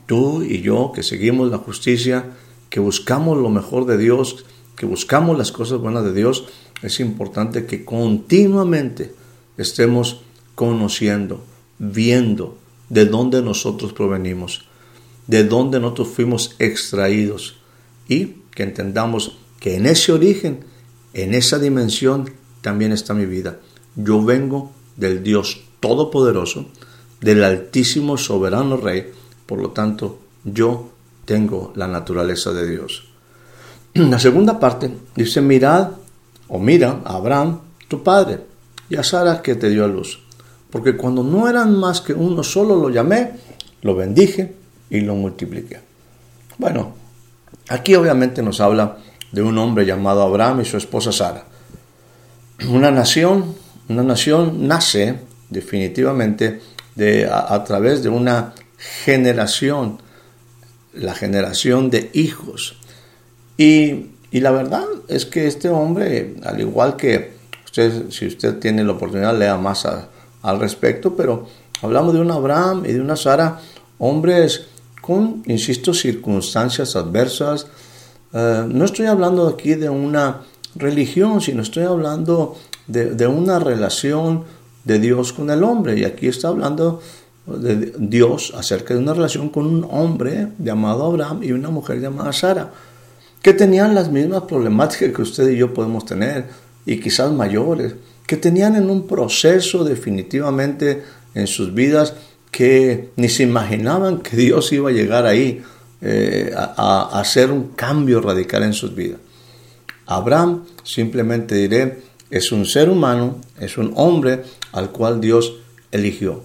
tú 0.05 0.41
y 0.41 0.61
yo 0.61 0.91
que 0.93 1.03
seguimos 1.03 1.51
la 1.51 1.57
justicia, 1.57 2.31
que 2.69 2.79
buscamos 2.79 3.37
lo 3.37 3.49
mejor 3.49 3.85
de 3.85 3.97
Dios, 3.97 4.45
que 4.75 4.85
buscamos 4.85 5.37
las 5.37 5.51
cosas 5.51 5.79
buenas 5.79 6.03
de 6.03 6.13
Dios, 6.13 6.45
es 6.81 6.99
importante 6.99 7.65
que 7.65 7.83
continuamente 7.83 9.13
estemos 9.57 10.21
conociendo, 10.55 11.43
viendo 11.77 12.57
de 12.89 13.05
dónde 13.05 13.41
nosotros 13.41 13.93
provenimos, 13.93 14.65
de 15.27 15.43
dónde 15.43 15.79
nosotros 15.79 16.09
fuimos 16.09 16.55
extraídos 16.59 17.57
y 18.07 18.35
que 18.51 18.63
entendamos 18.63 19.37
que 19.59 19.75
en 19.75 19.85
ese 19.85 20.11
origen, 20.11 20.65
en 21.13 21.33
esa 21.33 21.59
dimensión, 21.59 22.31
también 22.61 22.91
está 22.91 23.13
mi 23.13 23.25
vida. 23.25 23.59
Yo 23.95 24.23
vengo 24.23 24.71
del 24.97 25.23
Dios 25.23 25.61
Todopoderoso, 25.79 26.67
del 27.21 27.43
Altísimo 27.43 28.17
Soberano 28.17 28.77
Rey, 28.77 29.11
por 29.45 29.59
lo 29.61 29.71
tanto, 29.71 30.19
yo 30.43 30.89
tengo 31.25 31.73
la 31.75 31.87
naturaleza 31.87 32.53
de 32.53 32.69
Dios. 32.69 33.05
La 33.93 34.19
segunda 34.19 34.59
parte 34.59 34.91
dice, 35.15 35.41
mirad 35.41 35.91
o 36.49 36.59
mira 36.59 37.01
a 37.05 37.15
Abraham, 37.15 37.61
tu 37.87 38.03
padre, 38.03 38.41
y 38.89 38.95
a 38.95 39.03
Sara 39.03 39.41
que 39.41 39.55
te 39.55 39.69
dio 39.69 39.85
a 39.85 39.87
luz. 39.87 40.19
Porque 40.69 40.97
cuando 40.97 41.23
no 41.23 41.47
eran 41.47 41.75
más 41.75 42.01
que 42.01 42.13
uno 42.13 42.43
solo, 42.43 42.75
lo 42.75 42.89
llamé, 42.89 43.31
lo 43.81 43.95
bendije 43.95 44.53
y 44.89 45.01
lo 45.01 45.15
multipliqué. 45.15 45.79
Bueno, 46.57 46.93
aquí 47.69 47.95
obviamente 47.95 48.41
nos 48.41 48.59
habla 48.59 48.97
de 49.31 49.41
un 49.41 49.57
hombre 49.57 49.85
llamado 49.85 50.21
Abraham 50.21 50.61
y 50.61 50.65
su 50.65 50.77
esposa 50.77 51.11
Sara. 51.11 51.45
Una 52.67 52.91
nación, 52.91 53.55
una 53.87 54.03
nación 54.03 54.67
nace 54.67 55.19
definitivamente 55.49 56.61
de, 56.95 57.27
a, 57.31 57.63
través 57.63 58.03
de 58.03 58.09
una 58.09 58.53
generación, 59.05 60.01
la 60.93 61.15
generación 61.15 61.89
de 61.89 62.09
hijos. 62.13 62.77
Y, 63.57 64.07
y, 64.31 64.39
la 64.39 64.51
verdad 64.51 64.85
es 65.07 65.25
que 65.25 65.47
este 65.47 65.69
hombre, 65.69 66.35
al 66.43 66.59
igual 66.59 66.95
que 66.95 67.33
usted, 67.65 68.09
si 68.09 68.27
usted 68.27 68.59
tiene 68.59 68.83
la 68.83 68.93
oportunidad, 68.93 69.37
lea 69.37 69.57
más 69.57 69.87
al 70.41 70.59
respecto, 70.59 71.15
pero 71.15 71.47
hablamos 71.81 72.13
de 72.13 72.21
un 72.21 72.31
Abraham 72.31 72.83
y 72.85 72.93
de 72.93 73.01
una 73.01 73.15
Sara, 73.15 73.59
hombres 73.97 74.67
con, 75.01 75.43
insisto, 75.47 75.93
circunstancias 75.93 76.95
adversas, 76.95 77.67
eh, 78.33 78.65
no 78.67 78.85
estoy 78.85 79.07
hablando 79.07 79.47
aquí 79.47 79.75
de 79.75 79.89
una 79.89 80.41
religión, 80.75 81.41
sino 81.41 81.61
estoy 81.61 81.83
hablando 81.83 82.55
de, 82.87 83.27
una 83.27 83.59
relación 83.59 84.43
de 84.83 84.99
Dios 84.99 85.33
con 85.33 85.49
el 85.49 85.63
hombre. 85.63 85.99
Y 85.99 86.03
aquí 86.03 86.27
está 86.27 86.49
hablando 86.49 87.01
de 87.45 87.93
Dios 87.97 88.53
acerca 88.55 88.93
de 88.93 88.99
una 88.99 89.13
relación 89.13 89.49
con 89.49 89.65
un 89.65 89.87
hombre 89.89 90.49
llamado 90.59 91.05
Abraham 91.05 91.43
y 91.43 91.51
una 91.51 91.69
mujer 91.69 91.99
llamada 91.99 92.31
Sara, 92.33 92.71
que 93.41 93.53
tenían 93.53 93.95
las 93.95 94.11
mismas 94.11 94.43
problemáticas 94.43 95.13
que 95.13 95.21
usted 95.21 95.49
y 95.49 95.57
yo 95.57 95.73
podemos 95.73 96.05
tener, 96.05 96.47
y 96.85 96.99
quizás 96.99 97.31
mayores, 97.31 97.95
que 98.25 98.37
tenían 98.37 98.75
en 98.75 98.89
un 98.89 99.07
proceso 99.07 99.83
definitivamente 99.83 101.03
en 101.33 101.47
sus 101.47 101.73
vidas 101.73 102.13
que 102.51 103.09
ni 103.15 103.29
se 103.29 103.43
imaginaban 103.43 104.19
que 104.19 104.37
Dios 104.37 104.71
iba 104.71 104.89
a 104.89 104.93
llegar 104.93 105.25
ahí 105.25 105.61
eh, 106.01 106.53
a, 106.55 107.19
hacer 107.19 107.51
un 107.51 107.69
cambio 107.69 108.21
radical 108.21 108.63
en 108.63 108.73
sus 108.73 108.95
vidas. 108.95 109.19
Abraham, 110.05 110.65
simplemente 110.83 111.55
diré, 111.55 112.01
es 112.31 112.51
un 112.51 112.65
ser 112.65 112.89
humano, 112.89 113.39
es 113.59 113.77
un 113.77 113.93
hombre 113.95 114.43
al 114.71 114.91
cual 114.91 115.21
Dios 115.21 115.55
eligió. 115.91 116.43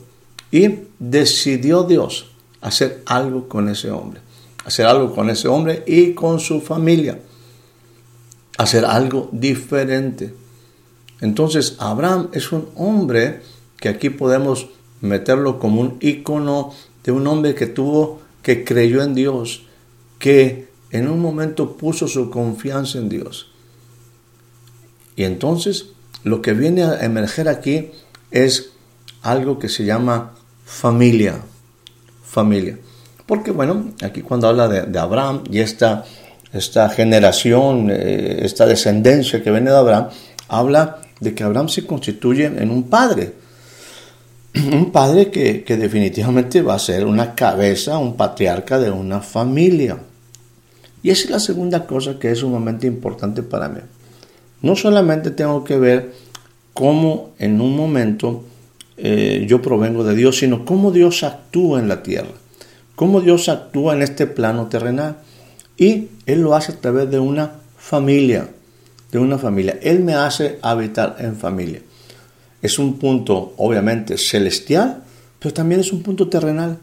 Y 0.50 0.80
decidió 0.98 1.84
Dios 1.84 2.30
hacer 2.60 3.02
algo 3.06 3.48
con 3.48 3.68
ese 3.68 3.90
hombre. 3.90 4.20
Hacer 4.64 4.86
algo 4.86 5.14
con 5.14 5.30
ese 5.30 5.48
hombre 5.48 5.82
y 5.86 6.12
con 6.12 6.40
su 6.40 6.60
familia. 6.60 7.20
Hacer 8.56 8.84
algo 8.84 9.28
diferente. 9.32 10.34
Entonces, 11.20 11.76
Abraham 11.78 12.28
es 12.32 12.52
un 12.52 12.68
hombre 12.76 13.42
que 13.78 13.88
aquí 13.88 14.10
podemos 14.10 14.68
meterlo 15.00 15.58
como 15.58 15.80
un 15.80 15.98
icono 16.00 16.72
de 17.02 17.12
un 17.12 17.26
hombre 17.26 17.54
que 17.54 17.66
tuvo 17.66 18.20
que 18.42 18.64
creyó 18.64 19.02
en 19.02 19.14
Dios, 19.14 19.64
que 20.18 20.68
en 20.90 21.08
un 21.08 21.20
momento 21.20 21.76
puso 21.76 22.08
su 22.08 22.30
confianza 22.30 22.98
en 22.98 23.08
Dios. 23.08 23.50
Y 25.16 25.24
entonces 25.24 25.86
lo 26.22 26.40
que 26.40 26.54
viene 26.54 26.84
a 26.84 27.04
emerger 27.04 27.48
aquí 27.48 27.90
es 28.30 28.70
algo 29.22 29.58
que 29.58 29.68
se 29.68 29.84
llama 29.84 30.34
familia. 30.64 31.42
Familia. 32.24 32.78
Porque 33.26 33.50
bueno, 33.50 33.92
aquí 34.02 34.22
cuando 34.22 34.48
habla 34.48 34.68
de, 34.68 34.98
Abraham 34.98 35.44
y 35.50 35.60
esta, 35.60 36.04
esta 36.52 36.88
generación, 36.90 37.90
eh, 37.90 38.40
esta 38.42 38.66
descendencia 38.66 39.42
que 39.42 39.50
viene 39.50 39.70
de 39.70 39.76
Abraham, 39.76 40.08
habla 40.48 40.98
de 41.20 41.34
que 41.34 41.42
Abraham 41.42 41.68
se 41.68 41.86
constituye 41.86 42.46
en 42.46 42.70
un 42.70 42.84
padre 42.84 43.32
un 44.72 44.92
padre 44.92 45.30
que, 45.30 45.76
definitivamente 45.76 46.62
va 46.62 46.74
a 46.74 46.78
ser 46.78 47.04
una 47.06 47.34
cabeza, 47.34 47.98
un 47.98 48.16
patriarca 48.16 48.78
de 48.78 48.90
una 48.90 49.20
familia. 49.20 49.98
Y 51.02 51.10
esa 51.10 51.24
es 51.24 51.30
la 51.30 51.40
segunda 51.40 51.86
cosa 51.86 52.18
que 52.18 52.30
es 52.30 52.38
sumamente 52.38 52.86
importante 52.86 53.42
para 53.42 53.68
mí. 53.68 53.80
No 54.62 54.76
solamente 54.76 55.30
tengo 55.32 55.64
que 55.64 55.76
ver 55.76 56.12
cómo 56.72 57.32
en 57.38 57.60
un 57.60 57.76
momento 57.76 58.44
eh, 58.96 59.44
yo 59.48 59.60
provengo 59.60 60.04
de 60.04 60.14
Dios, 60.14 60.38
sino 60.38 60.64
cómo 60.64 60.92
Dios 60.92 61.24
actúa 61.24 61.80
en 61.80 61.88
la 61.88 62.02
tierra, 62.02 62.30
cómo 62.96 63.20
Dios 63.20 63.48
actúa 63.48 63.94
en 63.94 64.02
este 64.02 64.26
plano 64.26 64.68
terrenal. 64.68 65.16
Y 65.76 66.08
Él 66.26 66.42
lo 66.42 66.54
hace 66.54 66.72
a 66.72 66.80
través 66.80 67.10
de 67.10 67.18
una 67.18 67.52
familia, 67.76 68.48
de 69.10 69.18
una 69.18 69.38
familia. 69.38 69.78
Él 69.82 70.00
me 70.00 70.14
hace 70.14 70.58
habitar 70.62 71.16
en 71.18 71.36
familia 71.36 71.80
es 72.64 72.78
un 72.78 72.98
punto 72.98 73.52
obviamente 73.58 74.16
celestial, 74.16 75.02
pero 75.38 75.52
también 75.52 75.82
es 75.82 75.92
un 75.92 76.02
punto 76.02 76.30
terrenal. 76.30 76.78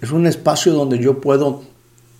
Es 0.00 0.12
un 0.12 0.26
espacio 0.26 0.72
donde 0.72 0.98
yo 0.98 1.20
puedo 1.20 1.62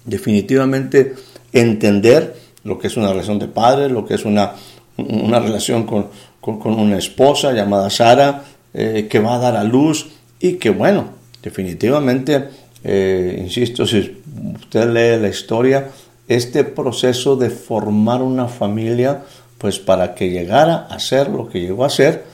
definitivamente 0.05 1.15
entender 1.51 2.37
lo 2.63 2.79
que 2.79 2.89
es 2.89 2.99
una 2.99 3.09
relación 3.09 3.39
de 3.39 3.49
padre, 3.49 3.89
lo 3.89 4.05
que 4.05 4.17
es 4.17 4.27
una, 4.27 4.53
una 4.99 5.41
relación 5.41 5.87
con, 5.87 6.09
una 6.43 6.99
esposa 6.99 7.55
llamada 7.55 7.89
Sara, 7.89 8.45
eh, 8.75 9.07
que 9.09 9.19
va 9.19 9.37
a 9.37 9.39
dar 9.39 9.57
a 9.57 9.65
luz 9.65 10.09
y 10.39 10.55
que 10.57 10.69
bueno, 10.69 11.07
definitivamente, 11.43 12.49
eh, 12.83 13.39
insisto, 13.41 13.87
si 13.87 14.23
usted 14.55 14.89
lee 14.89 15.21
la 15.21 15.29
historia, 15.29 15.91
este 16.29 16.65
proceso 16.65 17.37
de 17.37 17.51
formar 17.51 18.23
una 18.23 18.49
familia, 18.49 19.25
pues 19.59 19.79
para 19.79 20.15
que 20.15 20.31
llegara 20.31 20.87
a 20.89 20.99
ser 20.99 21.29
lo 21.29 21.49
que 21.49 21.61
llegó 21.61 21.85
a 21.85 21.91
ser, 21.91 22.25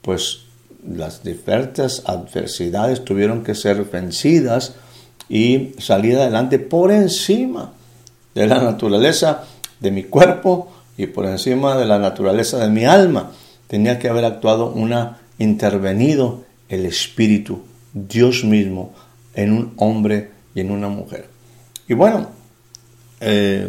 pues 0.00 0.40
las 0.88 1.22
diferentes 1.22 2.02
adversidades 2.06 3.04
tuvieron 3.04 3.44
que 3.44 3.54
ser 3.54 3.84
vencidas 3.84 4.74
y 5.28 5.74
salir 5.78 6.16
adelante 6.16 6.58
por 6.58 6.90
encima 6.90 7.72
de 8.34 8.46
la 8.46 8.60
naturaleza 8.60 9.44
de 9.80 9.90
mi 9.90 10.04
cuerpo 10.04 10.72
y 10.96 11.06
por 11.06 11.26
encima 11.26 11.76
de 11.76 11.86
la 11.86 11.98
naturaleza 11.98 12.58
de 12.58 12.68
mi 12.68 12.84
alma. 12.84 13.30
Tenía 13.66 13.98
que 13.98 14.08
haber 14.08 14.24
actuado 14.24 14.72
una, 14.72 15.18
intervenido 15.38 16.44
el 16.68 16.86
Espíritu, 16.86 17.62
Dios 17.92 18.44
mismo, 18.44 18.92
en 19.34 19.52
un 19.52 19.72
hombre 19.76 20.30
y 20.54 20.60
en 20.60 20.70
una 20.70 20.88
mujer. 20.88 21.28
Y 21.88 21.94
bueno, 21.94 22.30
eh, 23.20 23.68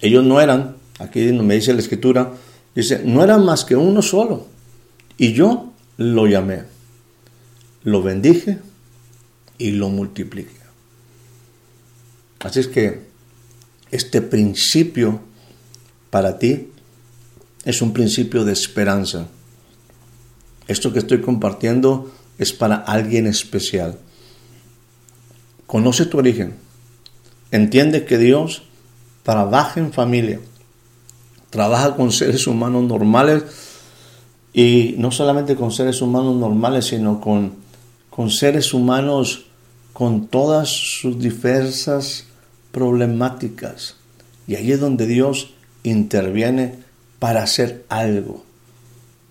ellos 0.00 0.24
no 0.24 0.40
eran, 0.40 0.76
aquí 0.98 1.20
me 1.32 1.54
dice 1.54 1.72
la 1.72 1.80
escritura, 1.80 2.32
dice, 2.74 3.02
no 3.04 3.22
eran 3.22 3.44
más 3.44 3.64
que 3.64 3.76
uno 3.76 4.02
solo 4.02 4.46
y 5.16 5.32
yo 5.32 5.72
lo 5.96 6.26
llamé, 6.26 6.62
lo 7.84 8.02
bendije 8.02 8.58
y 9.58 9.72
lo 9.72 9.88
multipliqué. 9.88 10.62
Así 12.40 12.60
es 12.60 12.68
que 12.68 13.02
este 13.90 14.20
principio 14.20 15.20
para 16.10 16.38
ti 16.38 16.68
es 17.64 17.80
un 17.82 17.92
principio 17.92 18.44
de 18.44 18.52
esperanza. 18.52 19.28
Esto 20.66 20.92
que 20.92 20.98
estoy 20.98 21.20
compartiendo 21.20 22.12
es 22.38 22.52
para 22.52 22.76
alguien 22.76 23.26
especial. 23.26 23.98
Conoce 25.72 26.04
tu 26.04 26.18
origen. 26.18 26.52
Entiende 27.50 28.04
que 28.04 28.18
Dios 28.18 28.64
trabaja 29.22 29.80
en 29.80 29.90
familia. 29.90 30.38
Trabaja 31.48 31.96
con 31.96 32.12
seres 32.12 32.46
humanos 32.46 32.84
normales 32.84 33.44
y 34.52 34.96
no 34.98 35.10
solamente 35.10 35.56
con 35.56 35.72
seres 35.72 36.02
humanos 36.02 36.36
normales, 36.36 36.88
sino 36.88 37.22
con, 37.22 37.54
con 38.10 38.28
seres 38.28 38.74
humanos 38.74 39.46
con 39.94 40.26
todas 40.26 40.68
sus 40.68 41.18
diversas 41.18 42.26
problemáticas. 42.70 43.96
Y 44.46 44.56
ahí 44.56 44.72
es 44.72 44.80
donde 44.80 45.06
Dios 45.06 45.54
interviene 45.84 46.80
para 47.18 47.44
hacer 47.44 47.86
algo. 47.88 48.44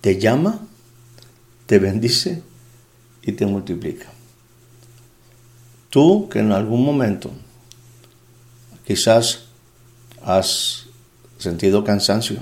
Te 0.01 0.19
llama, 0.19 0.59
te 1.67 1.77
bendice 1.77 2.41
y 3.21 3.33
te 3.33 3.45
multiplica. 3.45 4.07
Tú 5.91 6.29
que 6.29 6.39
en 6.39 6.53
algún 6.53 6.85
momento 6.85 7.29
quizás 8.87 9.43
has 10.23 10.85
sentido 11.37 11.83
cansancio, 11.83 12.37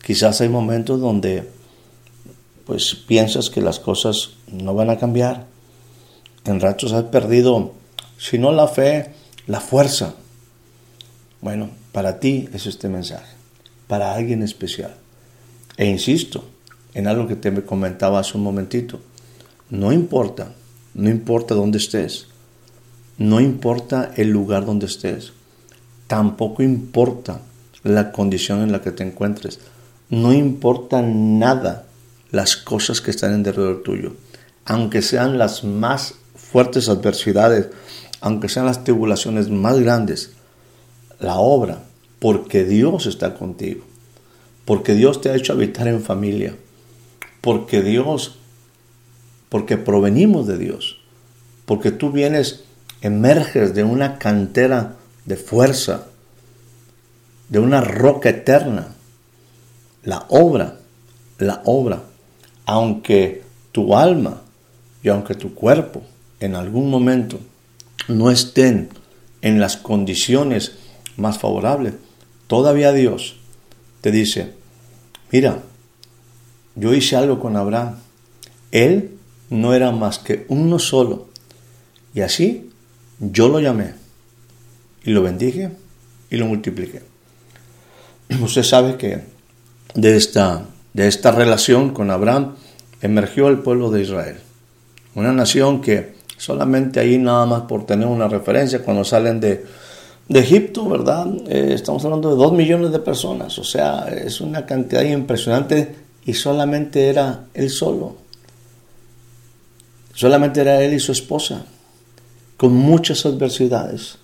quizás 0.00 0.40
hay 0.40 0.48
momentos 0.48 1.00
donde 1.00 1.50
pues 2.66 2.94
piensas 2.94 3.50
que 3.50 3.60
las 3.60 3.80
cosas 3.80 4.30
no 4.46 4.74
van 4.74 4.90
a 4.90 4.98
cambiar. 4.98 5.46
En 6.44 6.60
ratos 6.60 6.92
has 6.92 7.02
perdido, 7.04 7.72
si 8.16 8.38
no 8.38 8.52
la 8.52 8.68
fe, 8.68 9.12
la 9.48 9.58
fuerza. 9.58 10.14
Bueno, 11.40 11.70
para 11.90 12.20
ti 12.20 12.48
es 12.52 12.66
este 12.66 12.88
mensaje, 12.88 13.34
para 13.88 14.14
alguien 14.14 14.44
especial. 14.44 14.94
E 15.76 15.86
insisto 15.86 16.44
en 16.94 17.08
algo 17.08 17.26
que 17.26 17.34
te 17.34 17.64
comentaba 17.64 18.20
hace 18.20 18.36
un 18.36 18.44
momentito. 18.44 19.00
No 19.68 19.92
importa, 19.92 20.54
no 20.94 21.10
importa 21.10 21.54
dónde 21.54 21.78
estés, 21.78 22.28
no 23.18 23.40
importa 23.40 24.12
el 24.16 24.30
lugar 24.30 24.64
donde 24.64 24.86
estés, 24.86 25.32
tampoco 26.06 26.62
importa 26.62 27.40
la 27.82 28.12
condición 28.12 28.62
en 28.62 28.72
la 28.72 28.80
que 28.80 28.92
te 28.92 29.04
encuentres, 29.04 29.60
no 30.08 30.32
importa 30.32 31.02
nada 31.02 31.86
las 32.30 32.56
cosas 32.56 33.00
que 33.00 33.10
están 33.10 33.34
en 33.34 33.42
derredor 33.42 33.82
tuyo, 33.82 34.14
aunque 34.64 35.02
sean 35.02 35.38
las 35.38 35.64
más 35.64 36.14
fuertes 36.34 36.88
adversidades, 36.88 37.68
aunque 38.20 38.48
sean 38.48 38.66
las 38.66 38.84
tribulaciones 38.84 39.50
más 39.50 39.78
grandes, 39.78 40.32
la 41.20 41.36
obra, 41.36 41.84
porque 42.18 42.64
Dios 42.64 43.06
está 43.06 43.34
contigo, 43.34 43.84
porque 44.64 44.94
Dios 44.94 45.20
te 45.20 45.30
ha 45.30 45.36
hecho 45.36 45.52
habitar 45.52 45.88
en 45.88 46.02
familia, 46.02 46.56
porque 47.40 47.82
Dios, 47.82 48.38
porque 49.54 49.76
provenimos 49.76 50.48
de 50.48 50.58
Dios, 50.58 50.96
porque 51.64 51.92
tú 51.92 52.10
vienes, 52.10 52.64
emerges 53.02 53.72
de 53.72 53.84
una 53.84 54.18
cantera 54.18 54.96
de 55.26 55.36
fuerza, 55.36 56.08
de 57.50 57.60
una 57.60 57.80
roca 57.80 58.30
eterna. 58.30 58.96
La 60.02 60.26
obra, 60.28 60.80
la 61.38 61.62
obra, 61.66 62.02
aunque 62.66 63.44
tu 63.70 63.96
alma 63.96 64.42
y 65.04 65.08
aunque 65.10 65.36
tu 65.36 65.54
cuerpo 65.54 66.02
en 66.40 66.56
algún 66.56 66.90
momento 66.90 67.38
no 68.08 68.32
estén 68.32 68.88
en 69.40 69.60
las 69.60 69.76
condiciones 69.76 70.72
más 71.16 71.38
favorables, 71.38 71.94
todavía 72.48 72.90
Dios 72.90 73.36
te 74.00 74.10
dice, 74.10 74.52
mira, 75.30 75.62
yo 76.74 76.92
hice 76.92 77.14
algo 77.14 77.38
con 77.38 77.56
Abraham. 77.56 77.98
Él 78.72 79.13
no 79.50 79.74
era 79.74 79.90
más 79.90 80.18
que 80.18 80.46
uno 80.48 80.78
solo. 80.78 81.28
Y 82.14 82.20
así 82.20 82.70
yo 83.20 83.48
lo 83.48 83.60
llamé 83.60 83.94
y 85.04 85.10
lo 85.10 85.22
bendije 85.22 85.70
y 86.30 86.36
lo 86.36 86.46
multipliqué. 86.46 87.02
Usted 88.42 88.62
sabe 88.62 88.96
que 88.96 89.20
de 89.94 90.16
esta, 90.16 90.66
de 90.92 91.06
esta 91.08 91.30
relación 91.30 91.90
con 91.90 92.10
Abraham 92.10 92.56
emergió 93.00 93.48
el 93.48 93.58
pueblo 93.58 93.90
de 93.90 94.02
Israel. 94.02 94.36
Una 95.14 95.32
nación 95.32 95.80
que 95.80 96.14
solamente 96.36 97.00
ahí 97.00 97.18
nada 97.18 97.46
más 97.46 97.62
por 97.62 97.86
tener 97.86 98.06
una 98.06 98.28
referencia, 98.28 98.82
cuando 98.82 99.04
salen 99.04 99.40
de, 99.40 99.64
Egipto, 100.28 100.88
¿verdad? 100.88 101.26
Eh, 101.48 101.72
estamos 101.74 102.02
hablando 102.04 102.30
de 102.30 102.36
dos 102.36 102.52
millones 102.52 102.92
de 102.92 102.98
personas, 102.98 103.58
o 103.58 103.64
sea, 103.64 104.08
es 104.08 104.40
una 104.40 104.64
cantidad 104.64 105.02
impresionante 105.02 105.94
y 106.24 106.32
solamente 106.32 107.08
era 107.08 107.44
él 107.52 107.68
solo. 107.68 108.23
Solamente 110.14 110.60
era 110.60 110.82
él 110.82 110.94
y 110.94 111.00
su 111.00 111.12
esposa, 111.12 111.66
con 112.56 112.72
muchas 112.72 113.26
adversidades, 113.26 114.16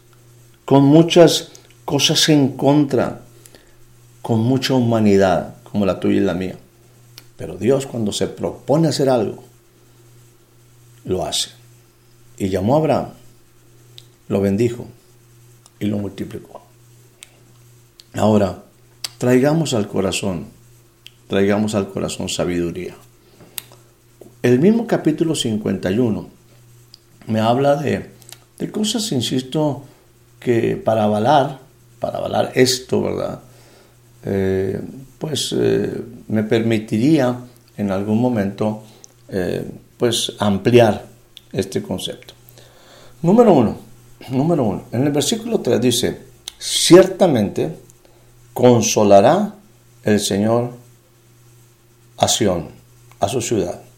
con 0.64 0.84
muchas 0.84 1.50
cosas 1.84 2.28
en 2.28 2.56
contra, 2.56 3.22
con 4.22 4.40
mucha 4.40 4.74
humanidad, 4.74 5.56
como 5.64 5.84
la 5.84 5.98
tuya 5.98 6.18
y 6.18 6.24
la 6.24 6.34
mía. 6.34 6.56
Pero 7.36 7.56
Dios 7.56 7.86
cuando 7.86 8.12
se 8.12 8.28
propone 8.28 8.88
hacer 8.88 9.08
algo, 9.08 9.42
lo 11.04 11.24
hace. 11.24 11.50
Y 12.38 12.48
llamó 12.48 12.76
a 12.76 12.78
Abraham, 12.78 13.08
lo 14.28 14.40
bendijo 14.40 14.86
y 15.80 15.86
lo 15.86 15.98
multiplicó. 15.98 16.62
Ahora, 18.14 18.62
traigamos 19.18 19.74
al 19.74 19.88
corazón, 19.88 20.46
traigamos 21.26 21.74
al 21.74 21.90
corazón 21.90 22.28
sabiduría. 22.28 22.94
El 24.42 24.58
mismo 24.58 24.86
capítulo 24.86 25.34
51 25.34 26.26
me 27.26 27.40
habla 27.40 27.76
de, 27.76 28.10
cosas, 28.72 29.12
insisto, 29.12 29.82
que 30.38 30.76
para 30.76 31.04
avalar, 31.04 31.58
para 31.98 32.18
avalar 32.18 32.52
esto, 32.54 33.02
¿verdad? 33.02 33.40
Eh, 34.24 34.80
pues 35.18 35.54
eh, 35.58 35.92
me 36.28 36.42
permitiría 36.44 37.38
en 37.76 37.90
algún 37.90 38.18
momento 38.18 38.82
eh, 39.28 39.62
pues 39.98 40.32
ampliar 40.38 41.04
este 41.52 41.82
concepto. 41.82 42.32
Número 43.20 43.52
uno, 43.52 43.76
número 44.30 44.64
uno, 44.64 44.84
en 44.90 45.02
el 45.02 45.12
versículo 45.12 45.60
3 45.60 45.78
dice, 45.82 46.18
ciertamente 46.58 47.76
consolará 48.54 49.54
el 50.02 50.18
Señor 50.18 50.70
a 52.16 52.26
Sión, 52.26 52.68
a 53.20 53.28
su 53.28 53.42
ciudad. 53.42 53.89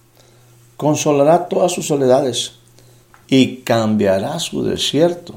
Consolará 0.82 1.46
todas 1.46 1.70
sus 1.70 1.86
soledades 1.86 2.54
y 3.28 3.58
cambiará 3.58 4.40
su 4.40 4.64
desierto 4.64 5.36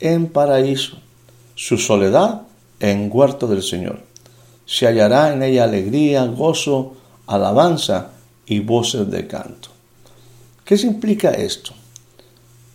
en 0.00 0.28
paraíso, 0.28 0.96
su 1.54 1.76
soledad 1.76 2.44
en 2.80 3.10
huerto 3.12 3.46
del 3.48 3.62
Señor. 3.62 4.00
Se 4.64 4.86
hallará 4.86 5.34
en 5.34 5.42
ella 5.42 5.64
alegría, 5.64 6.24
gozo, 6.24 6.94
alabanza 7.26 8.12
y 8.46 8.60
voces 8.60 9.10
de 9.10 9.26
canto. 9.26 9.68
¿Qué 10.64 10.76
implica 10.76 11.32
esto? 11.32 11.72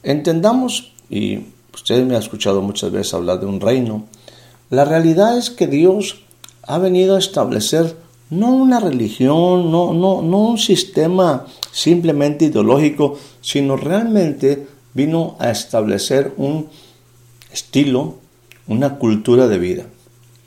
Entendamos, 0.03 0.93
y 1.09 1.39
usted 1.73 2.05
me 2.05 2.15
ha 2.15 2.19
escuchado 2.19 2.61
muchas 2.61 2.91
veces 2.91 3.15
hablar 3.15 3.39
de 3.39 3.47
un 3.47 3.59
reino, 3.59 4.05
la 4.69 4.85
realidad 4.85 5.35
es 5.35 5.49
que 5.49 5.65
Dios 5.65 6.17
ha 6.61 6.77
venido 6.77 7.15
a 7.15 7.19
establecer 7.19 7.97
no 8.29 8.53
una 8.53 8.79
religión, 8.79 9.71
no, 9.71 9.93
no, 9.93 10.21
no 10.21 10.37
un 10.37 10.57
sistema 10.57 11.45
simplemente 11.71 12.45
ideológico, 12.45 13.17
sino 13.41 13.75
realmente 13.75 14.67
vino 14.93 15.35
a 15.39 15.51
establecer 15.51 16.33
un 16.37 16.67
estilo, 17.51 18.15
una 18.67 18.97
cultura 18.97 19.47
de 19.47 19.57
vida. 19.59 19.85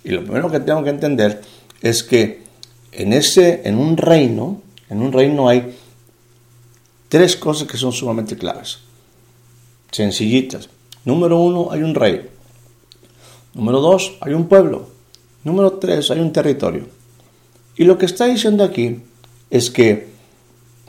Y 0.05 0.11
lo 0.11 0.23
primero 0.23 0.51
que 0.51 0.61
tengo 0.61 0.83
que 0.85 0.91
entender 0.91 1.43
es 1.83 2.03
que 2.03 2.45
en 2.93 3.12
ese, 3.12 3.62
en 3.65 3.77
un 3.79 3.97
reino, 3.97 4.61
en 4.89 5.03
un 5.03 5.12
reino 5.12 5.49
hay 5.49 5.75
Tres 7.09 7.37
cosas 7.37 7.69
que 7.69 7.77
son 7.77 7.93
sumamente 7.93 8.37
claves, 8.37 8.79
sencillitas. 9.93 10.69
Número 11.05 11.39
uno, 11.39 11.69
hay 11.71 11.83
un 11.83 11.95
rey. 11.95 12.29
Número 13.55 13.81
dos, 13.81 14.17
hay 14.21 14.35
un 14.35 14.49
pueblo. 14.49 14.89
Número 15.45 15.75
tres, 15.75 16.11
hay 16.11 16.19
un 16.19 16.33
territorio. 16.33 16.89
Y 17.77 17.85
lo 17.85 17.99
que 17.99 18.07
está 18.07 18.27
diciendo 18.27 18.65
aquí 18.65 19.03
es 19.51 19.71
que 19.71 20.09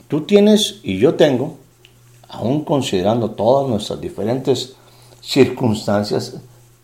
tú 0.08 0.22
tienes 0.22 0.80
y 0.82 0.98
yo 0.98 1.14
tengo, 1.14 1.58
aún 2.28 2.64
considerando 2.64 3.32
todas 3.32 3.68
nuestras 3.68 4.00
diferentes 4.00 4.74
circunstancias, 5.20 6.36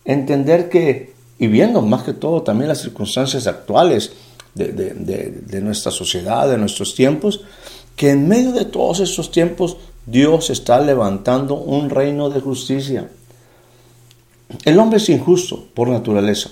entender 0.05 0.69
que, 0.69 1.15
y 1.39 1.47
viendo 1.47 1.81
más 1.83 2.03
que 2.03 2.13
todo 2.13 2.43
también 2.43 2.69
las 2.69 2.83
circunstancias 2.83 3.47
actuales 3.47 4.13
de, 4.55 4.73
de 4.73 5.61
nuestra 5.61 5.91
sociedad, 5.91 6.49
de 6.49 6.59
nuestros 6.59 6.95
tiempos, 6.95 7.41
que 7.97 8.11
en 8.11 8.29
medio 8.29 8.53
de 8.53 8.67
todos 8.67 9.01
estos 9.01 9.31
tiempos 9.31 9.77
Dios 10.07 10.51
está 10.51 10.81
levantando 10.81 11.55
un 11.55 11.91
reino 11.91 12.29
de 12.29 12.41
justicia. 12.41 13.09
El 14.65 14.79
hombre 14.79 14.99
es 14.99 15.09
injusto 15.09 15.67
por 15.75 15.89
naturaleza 15.89 16.51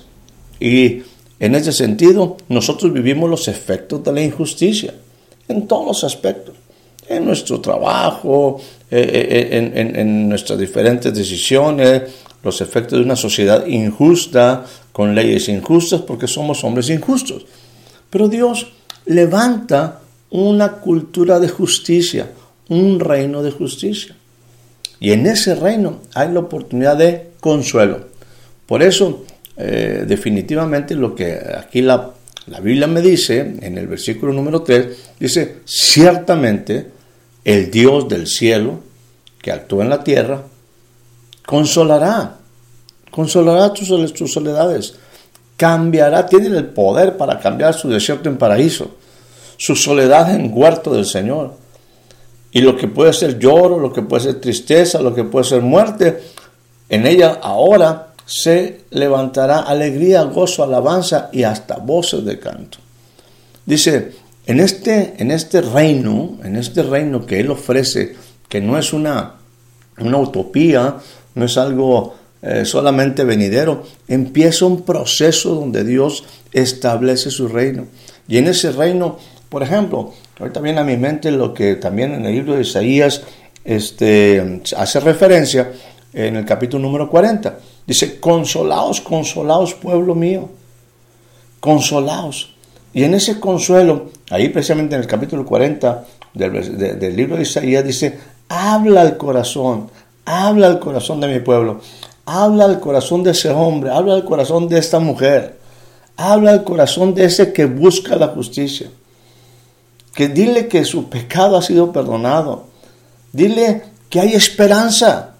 y 0.59 1.03
En 1.43 1.57
ese 1.57 1.73
sentido, 1.73 2.37
nosotros 2.49 2.93
vivimos 2.93 3.29
los 3.29 3.49
efectos 3.49 4.05
de 4.05 4.13
la 4.13 4.23
injusticia 4.23 4.95
en 5.49 5.67
todos 5.67 5.85
los 5.85 6.05
aspectos, 6.05 6.55
en 7.09 7.25
nuestro 7.25 7.61
trabajo, 7.61 8.61
eh, 8.89 9.49
eh, 9.51 9.73
en, 9.75 9.97
en 9.97 10.29
nuestras 10.29 10.57
diferentes 10.57 11.13
decisiones, 11.13 12.03
los 12.45 12.61
efectos 12.61 12.97
de 12.97 13.05
una 13.05 13.17
sociedad 13.17 13.67
injusta, 13.67 14.65
con 14.93 15.17
leyes 15.17 15.49
injustas, 15.49 16.03
porque 16.03 16.29
somos 16.29 16.63
hombres 16.63 16.89
injustos. 16.91 17.45
Pero 18.09 18.29
Dios 18.29 18.69
levanta 19.07 19.99
una 20.31 20.75
cultura 20.75 21.41
de 21.41 21.49
justicia, 21.49 22.31
un 22.69 23.01
reino 23.01 23.43
de 23.43 23.51
justicia. 23.51 24.15
Y 25.01 25.11
en 25.11 25.27
ese 25.27 25.57
reino 25.57 26.03
hay 26.15 26.31
la 26.31 26.39
oportunidad 26.39 26.97
de 26.99 27.31
consuelo. 27.41 28.13
Por 28.65 28.85
eso, 28.85 29.25
eh, 29.57 30.05
definitivamente 30.07 30.95
lo 30.95 31.15
que 31.15 31.39
aquí 31.57 31.83
la, 31.83 32.11
la 32.47 32.61
Biblia 32.61 32.87
me 32.87 33.01
dice, 33.01 33.41
en 33.61 33.79
el 33.79 33.87
versículo 33.87 34.33
número 34.33 34.63
3, 34.63 35.15
dice, 35.21 35.59
ciertamente 35.65 36.87
el 37.45 37.71
Dios 37.71 38.09
del 38.09 38.27
cielo, 38.27 38.81
que 39.41 39.53
actúa 39.53 39.85
en 39.85 39.91
la 39.91 40.03
tierra, 40.03 40.43
consolará, 41.45 42.39
consolará 43.11 43.73
tus, 43.73 44.15
tus 44.15 44.33
soledades, 44.33 44.95
cambiará, 45.57 46.27
tiene 46.27 46.57
el 46.57 46.67
poder 46.67 47.17
para 47.17 47.39
cambiar 47.39 47.75
su 47.75 47.89
desierto 47.89 48.29
en 48.29 48.39
paraíso, 48.39 48.97
su 49.57 49.77
soledad 49.77 50.35
en 50.35 50.51
huerto 50.53 50.95
del 50.95 51.07
Señor. 51.07 51.55
Y 52.51 52.61
lo 52.61 52.77
que 52.77 52.89
puede 52.89 53.13
ser 53.13 53.39
lloro, 53.39 53.79
lo 53.79 53.93
que 53.93 54.03
puede 54.03 54.25
ser 54.25 54.41
tristeza, 54.41 55.01
lo 55.01 55.15
que 55.15 55.25
puede 55.25 55.45
ser 55.45 55.63
muerte, 55.63 56.21
en 56.89 57.07
ella 57.07 57.39
ahora 57.43 58.12
se 58.27 58.83
levantará 58.91 59.61
alegría, 59.61 60.23
gozo, 60.23 60.63
alabanza 60.63 61.29
y 61.33 61.43
hasta 61.43 61.77
voces 61.77 62.25
de 62.25 62.39
canto. 62.39 62.79
Dice, 63.67 64.13
en 64.47 64.61
este, 64.61 65.15
en 65.19 65.31
este 65.31 65.61
reino, 65.61 66.39
en 66.43 66.57
este 66.57 66.83
reino 66.83 67.27
que 67.27 67.41
Él 67.41 67.51
ofrece, 67.51 68.17
que 68.49 68.61
no 68.61 68.79
es 68.79 68.93
una, 68.93 69.35
una 69.99 70.19
utopía, 70.19 70.97
no 71.35 71.45
es 71.45 71.57
algo 71.57 72.15
eh, 72.43 72.65
solamente 72.65 73.25
venidero, 73.25 73.85
empieza 74.09 74.67
un 74.67 74.83
proceso 74.83 75.55
donde 75.55 75.85
Dios 75.85 76.25
establece 76.53 77.31
su 77.31 77.49
reino. 77.49 77.87
Y 78.27 78.39
en 78.39 78.49
ese 78.49 78.73
reino, 78.73 79.19
por 79.49 79.63
ejemplo, 79.63 80.13
ahorita 80.41 80.61
viene 80.61 80.81
a 80.81 80.85
mi 80.85 80.97
mente 80.97 81.31
lo 81.31 81.55
que 81.55 81.77
también 81.77 82.13
en 82.13 82.27
el 82.27 82.35
libro 82.35 82.55
de 82.55 82.63
Isaías 82.63 83.23
este, 83.65 84.61
hace 84.77 84.99
referencia 84.99 85.71
en 86.13 86.37
el 86.37 86.45
capítulo 86.45 86.83
número 86.83 87.09
40. 87.09 87.59
Dice, 87.87 88.21
consolaos, 88.21 89.01
consolaos, 89.01 89.75
pueblo 89.75 90.15
mío, 90.15 90.49
consolaos. 91.61 92.55
Y 92.93 93.05
en 93.05 93.15
ese 93.15 93.41
consuelo, 93.41 94.11
ahí 94.31 94.49
precisamente 94.49 94.95
en 94.95 95.01
el 95.01 95.07
capítulo 95.07 95.45
40 95.45 96.05
del, 96.35 96.99
del 96.99 97.17
libro 97.17 97.37
de 97.37 97.43
Isaías 97.43 97.85
dice, 97.85 98.19
habla 98.49 99.01
al 99.01 99.17
corazón, 99.17 99.91
habla 100.25 100.67
al 100.67 100.79
corazón 100.79 101.21
de 101.21 101.29
mi 101.29 101.41
pueblo, 101.41 101.81
habla 102.27 102.67
al 102.67 102.81
corazón 102.81 103.23
de 103.23 103.33
ese 103.33 103.51
hombre, 103.51 103.91
habla 103.91 104.15
al 104.15 104.25
corazón 104.25 104.69
de 104.69 104.79
esta 104.79 104.99
mujer, 104.99 105.59
habla 106.17 106.53
al 106.53 106.65
corazón 106.65 107.15
de 107.15 107.25
ese 107.25 107.53
que 107.53 107.65
busca 107.65 108.17
la 108.17 108.29
justicia. 108.29 108.89
Que 110.15 110.29
dile 110.29 110.69
que 110.69 110.85
su 110.85 111.09
pecado 111.09 111.57
ha 111.57 111.63
sido 111.63 111.91
perdonado. 111.91 112.67
Dile 113.33 113.83
que 114.11 114.21
hay 114.21 114.35
esperanza. 114.35 115.35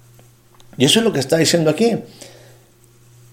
Y 0.79 0.87
eso 0.87 1.01
es 1.01 1.05
lo 1.05 1.13
que 1.13 1.21
está 1.21 1.37
diciendo 1.37 1.71
aquí. 1.71 1.99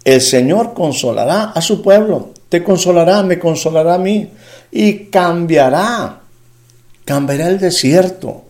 El 0.09 0.21
Señor 0.21 0.73
consolará 0.73 1.51
a 1.51 1.61
su 1.61 1.83
pueblo, 1.83 2.31
te 2.49 2.63
consolará, 2.63 3.21
me 3.21 3.37
consolará 3.37 3.93
a 3.93 3.99
mí 3.99 4.27
y 4.71 5.05
cambiará, 5.05 6.21
cambiará 7.05 7.47
el 7.47 7.59
desierto, 7.59 8.45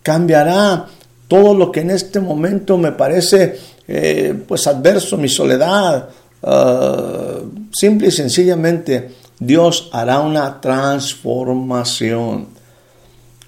cambiará 0.00 0.86
todo 1.26 1.54
lo 1.56 1.72
que 1.72 1.80
en 1.80 1.90
este 1.90 2.20
momento 2.20 2.78
me 2.78 2.92
parece 2.92 3.58
eh, 3.88 4.32
pues 4.46 4.68
adverso, 4.68 5.16
mi 5.16 5.28
soledad. 5.28 6.08
Ah, 6.40 7.40
simple 7.72 8.06
y 8.06 8.12
sencillamente, 8.12 9.10
Dios 9.40 9.90
hará 9.92 10.20
una 10.20 10.60
transformación. 10.60 12.46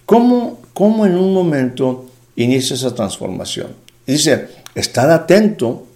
¿Cómo, 0.05 0.59
¿Cómo 0.73 1.07
en 1.07 1.17
un 1.17 1.33
momento 1.33 2.07
inicia 2.35 2.75
esa 2.75 2.93
transformación? 2.93 3.69
Dice, 4.05 4.49
estad 4.75 5.12
atento, 5.12 5.87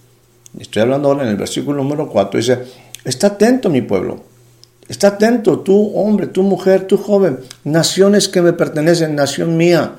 estoy 0.57 0.81
hablando 0.81 1.09
ahora 1.09 1.23
en 1.23 1.29
el 1.29 1.37
versículo 1.37 1.83
número 1.83 2.09
4, 2.09 2.39
dice, 2.39 2.59
está 3.03 3.27
atento 3.27 3.69
mi 3.69 3.81
pueblo, 3.81 4.23
está 4.87 5.09
atento 5.09 5.59
tú 5.59 5.93
hombre, 5.95 6.27
tú 6.27 6.43
mujer, 6.43 6.87
tú 6.87 6.97
joven, 6.97 7.39
naciones 7.63 8.27
que 8.27 8.41
me 8.41 8.53
pertenecen, 8.53 9.15
nación 9.15 9.57
mía, 9.57 9.95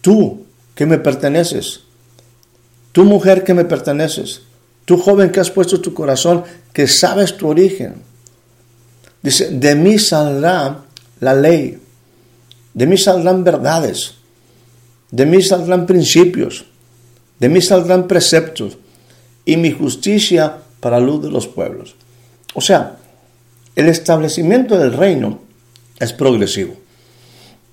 tú 0.00 0.44
que 0.74 0.86
me 0.86 0.98
perteneces, 0.98 1.80
tú 2.92 3.04
mujer 3.04 3.44
que 3.44 3.54
me 3.54 3.64
perteneces, 3.64 4.42
tú 4.84 4.98
joven 4.98 5.30
que 5.30 5.40
has 5.40 5.50
puesto 5.50 5.80
tu 5.80 5.94
corazón, 5.94 6.44
que 6.72 6.86
sabes 6.86 7.36
tu 7.36 7.48
origen. 7.48 8.02
Dice, 9.22 9.50
de 9.50 9.74
mí 9.74 9.98
saldrá 9.98 10.84
la 11.20 11.34
ley, 11.34 11.78
de 12.72 12.86
mí 12.86 12.96
saldrán 12.96 13.44
verdades, 13.44 14.14
de 15.10 15.26
mí 15.26 15.42
saldrán 15.42 15.86
principios, 15.86 16.64
de 17.40 17.48
mí 17.48 17.60
saldrán 17.60 18.06
preceptos 18.06 18.78
y 19.44 19.56
mi 19.56 19.72
justicia 19.72 20.58
para 20.78 21.00
luz 21.00 21.22
de 21.22 21.30
los 21.30 21.48
pueblos. 21.48 21.96
O 22.54 22.60
sea, 22.60 22.98
el 23.74 23.88
establecimiento 23.88 24.78
del 24.78 24.92
reino 24.92 25.40
es 25.98 26.12
progresivo. 26.12 26.74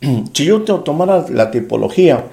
Si 0.34 0.46
yo 0.46 0.62
te 0.62 0.74
tomara 0.86 1.26
la 1.30 1.52
tipología 1.52 2.26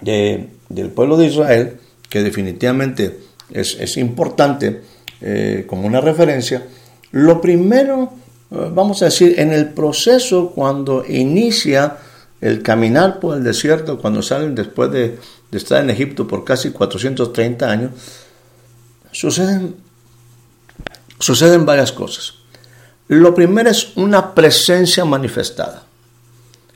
de, 0.00 0.48
del 0.68 0.90
pueblo 0.90 1.16
de 1.16 1.26
Israel, 1.26 1.80
que 2.08 2.22
definitivamente 2.22 3.18
es, 3.50 3.96
importante 3.96 4.82
eh, 5.20 5.64
como 5.66 5.86
una 5.86 6.00
referencia, 6.00 6.66
lo 7.10 7.40
primero, 7.40 8.12
eh, 8.50 8.70
vamos 8.72 9.02
a 9.02 9.06
decir, 9.06 9.34
en 9.38 9.52
el 9.52 9.70
proceso 9.70 10.52
cuando 10.54 11.04
inicia 11.06 11.96
el 12.40 12.62
caminar 12.62 13.20
por 13.20 13.36
el 13.36 13.44
desierto, 13.44 13.98
cuando 13.98 14.22
salen 14.22 14.54
después 14.54 14.90
de, 14.90 15.18
estar 15.52 15.82
en 15.82 15.90
Egipto 15.90 16.28
por 16.28 16.44
casi 16.44 16.70
430 16.70 17.70
años, 17.70 17.90
suceden, 19.12 19.76
suceden 21.18 21.66
varias 21.66 21.92
cosas. 21.92 22.34
Lo 23.08 23.34
primero 23.34 23.70
es 23.70 23.96
una 23.96 24.34
presencia 24.34 25.04
manifestada. 25.04 25.84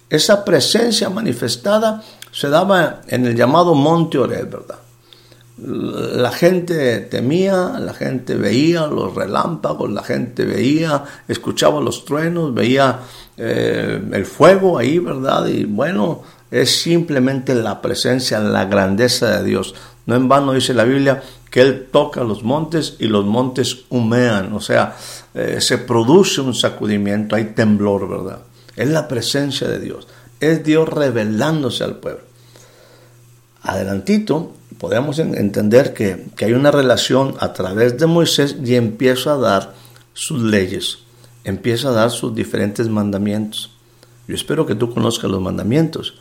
Esa 0.08 0.44
presencia 0.44 1.10
manifestada 1.10 2.02
se 2.32 2.48
daba 2.48 3.02
en 3.08 3.26
el 3.26 3.36
llamado 3.36 3.74
Monte 3.74 4.18
Oreb, 4.18 4.50
¿verdad? 4.50 4.78
La 5.64 6.32
gente 6.32 6.98
temía, 7.00 7.78
la 7.78 7.94
gente 7.94 8.34
veía 8.34 8.86
los 8.86 9.14
relámpagos, 9.14 9.90
la 9.90 10.02
gente 10.02 10.44
veía, 10.44 11.04
escuchaba 11.28 11.80
los 11.80 12.04
truenos, 12.04 12.52
veía 12.52 13.00
eh, 13.36 14.02
el 14.12 14.26
fuego 14.26 14.78
ahí, 14.78 14.98
¿verdad? 14.98 15.46
Y 15.46 15.64
bueno, 15.64 16.22
es 16.50 16.82
simplemente 16.82 17.54
la 17.54 17.80
presencia, 17.80 18.40
la 18.40 18.64
grandeza 18.64 19.38
de 19.38 19.44
Dios. 19.44 19.74
No 20.06 20.16
en 20.16 20.28
vano 20.28 20.52
dice 20.52 20.74
la 20.74 20.84
Biblia 20.84 21.22
que 21.50 21.60
Él 21.60 21.88
toca 21.92 22.24
los 22.24 22.42
montes 22.42 22.96
y 22.98 23.06
los 23.06 23.24
montes 23.24 23.84
humean, 23.90 24.52
o 24.54 24.60
sea, 24.60 24.96
eh, 25.34 25.60
se 25.60 25.78
produce 25.78 26.40
un 26.40 26.54
sacudimiento, 26.54 27.36
hay 27.36 27.52
temblor, 27.54 28.08
¿verdad? 28.08 28.40
Es 28.74 28.88
la 28.88 29.06
presencia 29.06 29.68
de 29.68 29.78
Dios, 29.78 30.08
es 30.40 30.64
Dios 30.64 30.88
revelándose 30.88 31.84
al 31.84 31.96
pueblo. 31.96 32.22
Adelantito, 33.62 34.52
podemos 34.82 35.20
entender 35.20 35.94
que, 35.94 36.26
hay 36.44 36.54
una 36.54 36.72
relación 36.72 37.36
a 37.38 37.52
través 37.52 37.98
de 37.98 38.06
Moisés 38.06 38.56
y 38.64 38.74
empieza 38.74 39.34
a 39.34 39.36
dar 39.36 39.74
sus 40.12 40.42
leyes, 40.42 40.98
empieza 41.44 41.90
a 41.90 41.92
dar 41.92 42.10
sus 42.10 42.34
diferentes 42.34 42.88
mandamientos. 42.88 43.70
Yo 44.26 44.34
espero 44.34 44.66
que 44.66 44.74
tú 44.74 44.92
conozcas 44.92 45.30
los 45.30 45.40
mandamientos. 45.40 46.14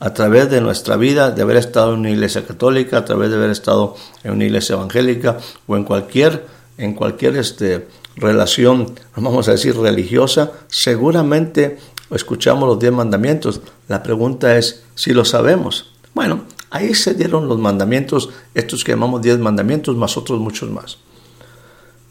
A 0.00 0.12
través 0.12 0.50
de 0.50 0.60
nuestra 0.60 0.96
vida, 0.96 1.30
de 1.30 1.42
haber 1.42 1.58
estado 1.58 1.94
en 1.94 2.00
una 2.00 2.10
iglesia 2.10 2.44
católica, 2.44 2.98
a 2.98 3.04
través 3.04 3.30
de 3.30 3.36
haber 3.36 3.50
estado 3.50 3.94
en 4.24 4.32
una 4.32 4.46
iglesia 4.46 4.72
evangélica 4.72 5.38
o 5.68 5.76
en 5.76 5.84
cualquier, 5.84 6.46
en 6.76 6.94
cualquier 6.94 7.36
este, 7.36 7.86
relación, 8.16 8.96
vamos 9.14 9.46
a 9.46 9.52
decir, 9.52 9.76
religiosa, 9.76 10.50
seguramente 10.66 11.78
escuchamos 12.10 12.68
los 12.68 12.80
diez 12.80 12.92
mandamientos. 12.92 13.60
La 13.86 14.02
pregunta 14.02 14.58
es 14.58 14.82
si 14.96 15.12
lo 15.12 15.24
sabemos. 15.24 15.92
Bueno, 16.14 16.46
Ahí 16.70 16.94
se 16.94 17.14
dieron 17.14 17.48
los 17.48 17.58
mandamientos, 17.58 18.30
estos 18.54 18.84
que 18.84 18.92
llamamos 18.92 19.22
diez 19.22 19.38
mandamientos, 19.38 19.96
más 19.96 20.16
otros 20.16 20.40
muchos 20.40 20.70
más. 20.70 20.98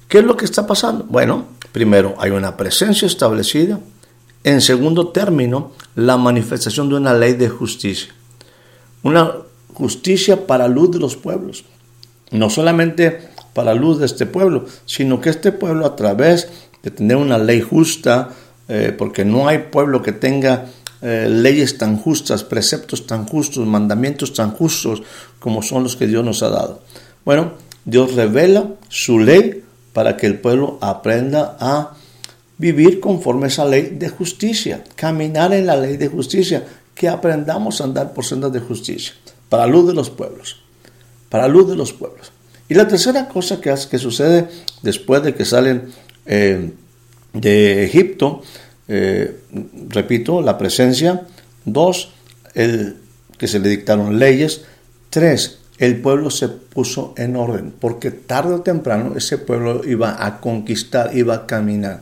¿Qué 0.10 0.20
es 0.20 0.24
lo 0.26 0.36
que 0.36 0.46
está 0.46 0.68
pasando? 0.68 1.06
Bueno, 1.06 1.46
primero 1.72 2.16
hay 2.20 2.32
una 2.32 2.58
presencia 2.58 3.06
establecida. 3.06 3.80
En 4.44 4.62
segundo 4.62 5.10
término, 5.10 5.72
la 5.96 6.18
manifestación 6.18 6.90
de 6.90 6.96
una 6.96 7.14
ley 7.14 7.34
de 7.34 7.48
justicia. 7.48 8.14
Una 9.04 9.34
justicia 9.74 10.46
para 10.46 10.68
luz 10.68 10.92
de 10.92 11.00
los 11.00 11.16
pueblos. 11.16 11.64
No 12.32 12.50
solamente 12.50 13.30
para 13.54 13.74
luz 13.74 14.00
de 14.00 14.06
este 14.06 14.26
pueblo, 14.26 14.66
sino 14.86 15.22
que 15.22 15.30
este 15.30 15.52
pueblo 15.52 15.86
a 15.86 15.96
través 15.96 16.50
de 16.84 16.92
tener 16.92 17.18
una 17.18 17.38
ley 17.38 17.62
justa, 17.62 18.30
eh, 18.68 18.94
porque 18.98 19.26
no 19.26 19.48
hay 19.48 19.60
pueblo 19.72 20.02
que 20.02 20.12
tenga 20.12 20.66
eh, 21.02 21.28
leyes 21.30 21.78
tan 21.78 21.98
justas, 21.98 22.44
preceptos 22.44 23.08
tan 23.08 23.26
justos, 23.26 23.66
mandamientos 23.66 24.34
tan 24.34 24.52
justos 24.52 25.02
como 25.40 25.62
son 25.62 25.84
los 25.84 25.96
que 25.96 26.08
Dios 26.08 26.26
nos 26.26 26.44
ha 26.44 26.50
dado. 26.50 26.82
Bueno, 27.24 27.54
Dios 27.86 28.16
revela 28.16 28.72
su 28.90 29.20
ley 29.20 29.64
para 29.94 30.18
que 30.18 30.28
el 30.28 30.40
pueblo 30.40 30.78
aprenda 30.82 31.58
a 31.60 31.96
vivir 32.58 33.00
conforme 33.00 33.46
a 33.46 33.48
esa 33.48 33.66
ley 33.66 33.96
de 33.98 34.10
justicia, 34.10 34.84
caminar 34.96 35.54
en 35.54 35.66
la 35.66 35.78
ley 35.78 35.98
de 35.98 36.10
justicia, 36.10 36.66
que 36.94 37.08
aprendamos 37.08 37.80
a 37.80 37.86
andar 37.86 38.14
por 38.14 38.26
sendas 38.26 38.52
de 38.52 38.60
justicia, 38.60 39.14
para 39.48 39.66
luz 39.66 39.88
de 39.88 39.94
los 39.94 40.10
pueblos, 40.10 40.62
para 41.30 41.48
luz 41.48 41.70
de 41.70 41.78
los 41.78 41.94
pueblos. 41.94 42.34
Y 42.68 42.74
la 42.74 42.88
tercera 42.88 43.30
cosa 43.30 43.62
que, 43.62 43.74
que 43.90 43.98
sucede 43.98 44.50
después 44.84 45.24
de 45.24 45.34
que 45.34 45.46
salen 45.46 45.92
eh, 46.26 46.72
de 47.34 47.86
Egipto, 47.86 48.42
eh, 48.90 49.40
repito, 49.88 50.42
la 50.42 50.58
presencia, 50.58 51.28
dos, 51.64 52.12
el, 52.56 52.98
que 53.38 53.48
se 53.48 53.60
le 53.60 53.70
dictaron 53.70 54.20
leyes, 54.20 54.66
tres, 55.10 55.60
el 55.78 56.02
pueblo 56.02 56.30
se 56.30 56.50
puso 56.50 57.14
en 57.16 57.36
orden, 57.36 57.74
porque 57.80 58.12
tarde 58.12 58.56
o 58.56 58.62
temprano 58.62 59.14
ese 59.16 59.38
pueblo 59.38 59.82
iba 59.86 60.26
a 60.26 60.42
conquistar, 60.42 61.16
iba 61.16 61.36
a 61.36 61.46
caminar. 61.46 62.02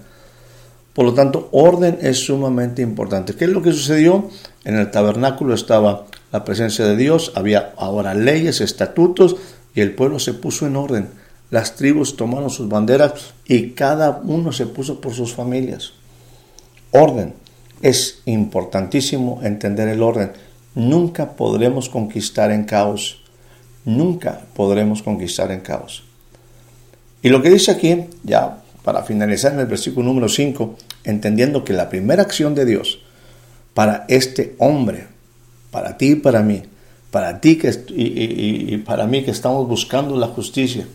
Por 0.94 1.06
lo 1.06 1.14
tanto, 1.14 1.50
orden 1.52 2.00
es 2.02 2.26
sumamente 2.26 2.82
importante. 2.82 3.36
¿Qué 3.36 3.46
es 3.46 3.52
lo 3.52 3.62
que 3.62 3.72
sucedió? 3.72 4.30
En 4.64 4.78
el 4.78 4.90
tabernáculo 4.90 5.54
estaba 5.54 6.08
la 6.32 6.44
presencia 6.44 6.86
de 6.86 6.96
Dios, 6.96 7.34
había 7.36 7.74
ahora 7.78 8.16
leyes, 8.16 8.62
estatutos, 8.62 9.36
y 9.76 9.82
el 9.82 9.94
pueblo 9.94 10.18
se 10.18 10.34
puso 10.34 10.66
en 10.66 10.76
orden. 10.76 11.10
Las 11.52 11.76
tribus 11.76 12.16
tomaron 12.16 12.50
sus 12.50 12.68
banderas 12.68 13.34
y 13.46 13.72
cada 13.72 14.22
uno 14.24 14.52
se 14.52 14.66
puso 14.66 15.00
por 15.00 15.14
sus 15.14 15.34
familias. 15.34 15.94
Orden. 16.98 17.34
Es 17.82 18.22
importantísimo 18.26 19.40
entender 19.44 19.88
el 19.88 20.02
orden. 20.02 20.32
Nunca 20.74 21.32
podremos 21.32 21.90
conquistar 21.90 22.52
en 22.52 22.66
caos. 22.66 23.24
Nunca 23.86 24.42
podremos 24.56 25.04
conquistar 25.04 25.52
en 25.52 25.62
caos. 25.62 26.04
Y 27.22 27.30
lo 27.30 27.42
que 27.42 27.50
dice 27.50 27.72
aquí, 27.72 28.06
ya 28.24 28.64
para 28.84 29.04
finalizar 29.04 29.54
en 29.54 29.60
el 29.60 29.66
versículo 29.66 30.08
número 30.08 30.30
5, 30.30 30.76
entendiendo 31.04 31.64
que 31.64 31.74
la 31.74 31.90
primera 31.90 32.24
acción 32.24 32.56
de 32.56 32.66
Dios 32.66 33.00
para 33.74 34.06
este 34.08 34.56
hombre, 34.60 35.08
para 35.72 35.98
ti 35.98 36.12
y 36.12 36.16
para 36.16 36.42
mí, 36.42 36.64
para 37.12 37.42
ti 37.42 37.58
que, 37.58 37.70
y, 37.90 38.74
y 38.74 38.78
para 38.78 39.06
mí 39.06 39.24
que 39.24 39.32
estamos 39.32 39.68
buscando 39.68 40.16
la 40.16 40.28
justicia, 40.28 40.88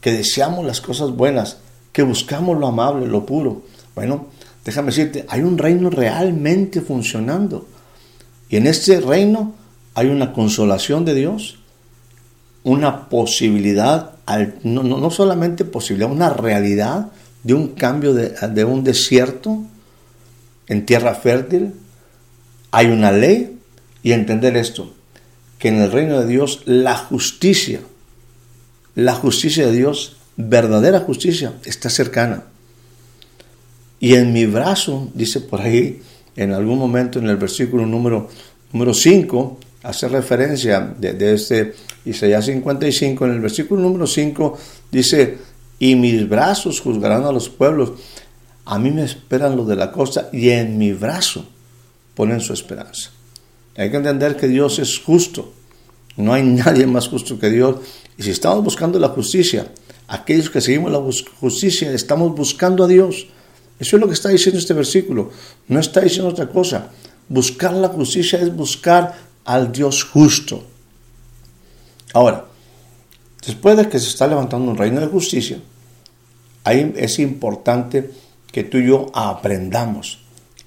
que 0.00 0.12
deseamos 0.12 0.64
las 0.64 0.80
cosas 0.80 1.10
buenas, 1.10 1.58
que 1.92 2.02
buscamos 2.02 2.58
lo 2.58 2.66
amable, 2.66 3.06
lo 3.06 3.24
puro. 3.24 3.62
Bueno, 3.94 4.26
déjame 4.64 4.86
decirte, 4.86 5.26
hay 5.28 5.42
un 5.42 5.58
reino 5.58 5.90
realmente 5.90 6.80
funcionando. 6.80 7.66
Y 8.48 8.56
en 8.56 8.66
este 8.66 9.00
reino 9.00 9.54
hay 9.94 10.08
una 10.08 10.32
consolación 10.32 11.04
de 11.04 11.14
Dios, 11.14 11.58
una 12.62 13.08
posibilidad, 13.08 14.12
no, 14.62 14.82
no, 14.82 15.10
solamente 15.10 15.64
posibilidad, 15.64 16.10
una 16.10 16.30
realidad 16.30 17.08
de 17.42 17.54
un 17.54 17.68
cambio 17.68 18.14
de, 18.14 18.30
de 18.30 18.64
un 18.64 18.82
desierto 18.84 19.62
en 20.66 20.86
tierra 20.86 21.14
fértil. 21.14 21.74
Hay 22.70 22.86
una 22.86 23.12
ley 23.12 23.58
y 24.02 24.12
entender 24.12 24.56
esto, 24.56 24.94
que 25.58 25.68
en 25.68 25.80
el 25.80 25.92
reino 25.92 26.20
de 26.20 26.26
Dios 26.26 26.62
la 26.64 26.96
justicia, 26.96 27.80
la 28.94 29.14
justicia 29.14 29.66
de 29.66 29.72
Dios, 29.72 30.16
verdadera 30.36 31.00
justicia, 31.00 31.52
está 31.64 31.90
cercana. 31.90 32.44
Y 34.04 34.16
en 34.16 34.34
mi 34.34 34.44
brazo, 34.44 35.08
dice 35.14 35.40
por 35.40 35.62
ahí, 35.62 36.02
en 36.36 36.52
algún 36.52 36.78
momento 36.78 37.18
en 37.18 37.26
el 37.26 37.38
versículo 37.38 37.86
número, 37.86 38.28
número 38.70 38.92
5, 38.92 39.58
hace 39.82 40.08
referencia 40.08 40.94
de, 40.98 41.32
este 41.32 41.74
Isaías 42.04 42.44
55, 42.44 43.24
en 43.24 43.30
el 43.30 43.40
versículo 43.40 43.80
número 43.80 44.06
5 44.06 44.58
dice, 44.92 45.38
y 45.78 45.96
mis 45.96 46.28
brazos 46.28 46.82
juzgarán 46.82 47.24
a 47.24 47.32
los 47.32 47.48
pueblos, 47.48 47.92
a 48.66 48.78
mí 48.78 48.90
me 48.90 49.04
esperan 49.04 49.56
los 49.56 49.66
de 49.66 49.76
la 49.76 49.90
costa, 49.90 50.28
y 50.34 50.50
en 50.50 50.76
mi 50.76 50.92
brazo 50.92 51.46
ponen 52.14 52.40
su 52.40 52.52
esperanza. 52.52 53.08
Hay 53.74 53.90
que 53.90 53.96
entender 53.96 54.36
que 54.36 54.48
Dios 54.48 54.80
es 54.80 54.98
justo, 54.98 55.54
no 56.18 56.34
hay 56.34 56.42
nadie 56.42 56.86
más 56.86 57.08
justo 57.08 57.38
que 57.38 57.48
Dios, 57.48 57.76
y 58.18 58.22
si 58.22 58.32
estamos 58.32 58.62
buscando 58.62 58.98
la 58.98 59.08
justicia, 59.08 59.72
aquellos 60.08 60.50
que 60.50 60.60
seguimos 60.60 60.92
la 60.92 61.00
justicia, 61.40 61.90
estamos 61.90 62.36
buscando 62.36 62.84
a 62.84 62.86
Dios. 62.86 63.28
Eso 63.78 63.96
es 63.96 64.00
lo 64.00 64.06
que 64.06 64.14
está 64.14 64.28
diciendo 64.28 64.58
este 64.58 64.74
versículo. 64.74 65.30
No 65.68 65.80
está 65.80 66.00
diciendo 66.00 66.30
otra 66.30 66.48
cosa. 66.48 66.90
Buscar 67.28 67.72
la 67.72 67.88
justicia 67.88 68.38
es 68.38 68.54
buscar 68.54 69.14
al 69.44 69.72
Dios 69.72 70.04
justo. 70.04 70.64
Ahora, 72.12 72.44
después 73.44 73.76
de 73.76 73.88
que 73.88 73.98
se 73.98 74.08
está 74.08 74.26
levantando 74.26 74.70
un 74.70 74.76
reino 74.76 75.00
de 75.00 75.08
justicia, 75.08 75.58
ahí 76.62 76.92
es 76.96 77.18
importante 77.18 78.10
que 78.52 78.64
tú 78.64 78.78
y 78.78 78.86
yo 78.86 79.06
aprendamos 79.14 80.20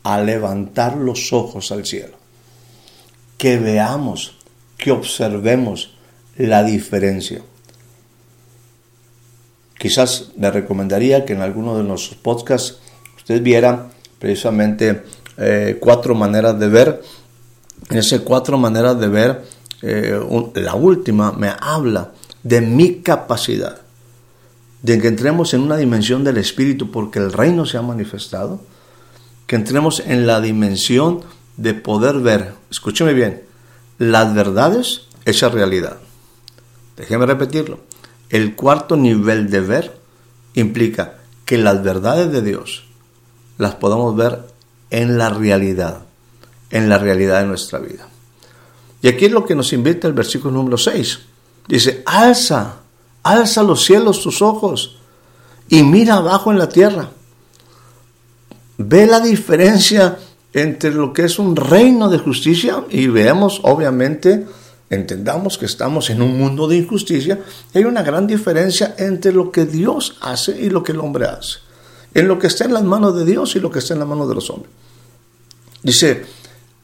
a 0.04 0.22
levantar 0.22 0.98
los 0.98 1.32
ojos 1.32 1.72
al 1.72 1.86
cielo. 1.86 2.18
Que 3.38 3.58
veamos, 3.58 4.36
que 4.78 4.92
observemos 4.92 5.96
la 6.36 6.64
diferencia. 6.64 7.42
Quizás 9.78 10.32
le 10.38 10.52
recomendaría 10.52 11.24
que 11.24 11.34
en 11.34 11.42
alguno 11.42 11.78
de 11.78 11.84
nuestros 11.84 12.18
podcasts 12.18 12.80
usted 13.28 13.44
viera 13.44 13.90
precisamente 14.20 15.04
eh, 15.36 15.76
cuatro 15.82 16.16
maneras 16.16 16.58
de 16.58 16.70
ver. 16.70 17.04
En 17.90 17.98
esas 17.98 18.22
cuatro 18.22 18.58
maneras 18.58 18.98
de 19.02 19.10
ver, 19.10 19.44
eh, 19.82 20.18
la 20.56 20.76
última 20.76 21.34
me 21.34 21.52
habla 21.60 22.14
de 22.44 22.62
mi 22.62 23.02
capacidad, 23.02 23.82
de 24.82 25.02
que 25.02 25.10
entremos 25.10 25.54
en 25.54 25.60
una 25.60 25.76
dimensión 25.76 26.24
del 26.24 26.38
Espíritu 26.38 26.90
porque 26.90 27.20
el 27.20 27.34
reino 27.34 27.66
se 27.66 27.76
ha 27.76 27.82
manifestado, 27.82 28.62
que 29.46 29.58
entremos 29.58 30.02
en 30.06 30.26
la 30.26 30.40
dimensión 30.40 31.20
de 31.58 31.74
poder 31.74 32.20
ver, 32.20 32.54
escúcheme 32.72 33.14
bien, 33.14 33.44
las 33.98 34.34
verdades, 34.34 35.02
esa 35.26 35.50
realidad. 35.50 35.98
Déjeme 36.96 37.26
repetirlo. 37.26 37.80
El 38.30 38.56
cuarto 38.56 38.96
nivel 38.96 39.50
de 39.50 39.60
ver 39.60 39.98
implica 40.54 41.16
que 41.44 41.58
las 41.58 41.84
verdades 41.84 42.32
de 42.32 42.42
Dios 42.42 42.87
las 43.58 43.76
podamos 43.76 44.16
ver 44.16 44.42
en 44.90 45.18
la 45.18 45.30
realidad, 45.30 46.00
en 46.70 46.90
la 46.90 46.98
realidad 46.98 47.42
de 47.42 47.48
nuestra 47.48 47.80
vida. 47.80 48.08
Y 49.02 49.08
aquí 49.08 49.26
es 49.26 49.32
lo 49.32 49.46
que 49.46 49.56
nos 49.56 49.74
invita 49.74 50.08
el 50.08 50.14
versículo 50.14 50.54
número 50.54 50.78
6. 50.78 51.20
Dice, 51.68 52.04
alza, 52.06 52.76
alza 53.24 53.64
los 53.64 53.84
cielos 53.84 54.22
tus 54.22 54.42
ojos 54.42 54.98
y 55.70 55.84
mira 55.84 56.16
abajo 56.16 56.52
en 56.52 56.60
la 56.60 56.70
tierra. 56.70 57.10
Ve 58.78 59.06
la 59.06 59.20
diferencia 59.20 60.18
entre 60.54 60.92
lo 60.92 61.14
que 61.14 61.26
es 61.26 61.40
un 61.40 61.56
reino 61.56 62.10
de 62.10 62.20
justicia 62.20 62.84
y 62.90 63.08
veamos 63.08 63.62
obviamente 63.64 64.46
entendamos 64.90 65.58
que 65.58 65.66
estamos 65.66 66.10
en 66.10 66.22
un 66.22 66.38
mundo 66.38 66.68
de 66.68 66.78
injusticia, 66.78 67.40
hay 67.74 67.84
una 67.84 68.04
gran 68.04 68.26
diferencia 68.26 68.96
entre 68.98 69.34
lo 69.34 69.52
que 69.52 69.66
Dios 69.66 70.18
hace 70.22 70.60
y 70.60 70.70
lo 70.70 70.84
que 70.84 70.94
el 70.94 71.00
hombre 71.00 71.26
hace. 71.26 71.60
En 72.18 72.28
lo 72.28 72.40
que 72.40 72.48
está 72.48 72.66
en 72.66 72.74
las 72.74 72.84
manos 72.84 73.16
de 73.16 73.26
Dios 73.26 73.56
y 73.56 73.60
lo 73.60 73.70
que 73.70 73.78
está 73.78 73.94
en 73.94 74.00
las 74.00 74.08
manos 74.08 74.28
de 74.28 74.34
los 74.34 74.50
hombres. 74.50 74.72
Dice, 75.84 76.26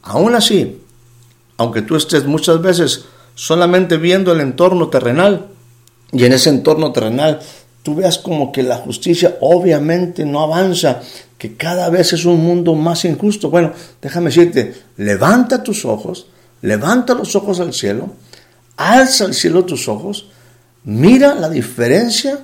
aún 0.02 0.32
así, 0.36 0.80
aunque 1.56 1.82
tú 1.82 1.96
estés 1.96 2.24
muchas 2.24 2.62
veces 2.62 3.06
solamente 3.34 3.96
viendo 3.96 4.30
el 4.30 4.38
entorno 4.38 4.90
terrenal, 4.90 5.48
y 6.12 6.24
en 6.24 6.34
ese 6.34 6.50
entorno 6.50 6.92
terrenal 6.92 7.40
tú 7.82 7.96
veas 7.96 8.18
como 8.18 8.52
que 8.52 8.62
la 8.62 8.76
justicia 8.76 9.36
obviamente 9.40 10.24
no 10.24 10.40
avanza, 10.40 11.00
que 11.36 11.56
cada 11.56 11.90
vez 11.90 12.12
es 12.12 12.24
un 12.26 12.40
mundo 12.40 12.76
más 12.76 13.04
injusto. 13.04 13.50
Bueno, 13.50 13.72
déjame 14.00 14.26
decirte, 14.26 14.72
levanta 14.98 15.64
tus 15.64 15.84
ojos, 15.84 16.28
levanta 16.62 17.12
los 17.12 17.34
ojos 17.34 17.58
al 17.58 17.74
cielo, 17.74 18.10
alza 18.76 19.24
al 19.24 19.34
cielo 19.34 19.64
tus 19.64 19.88
ojos, 19.88 20.28
mira 20.84 21.34
la 21.34 21.48
diferencia 21.48 22.38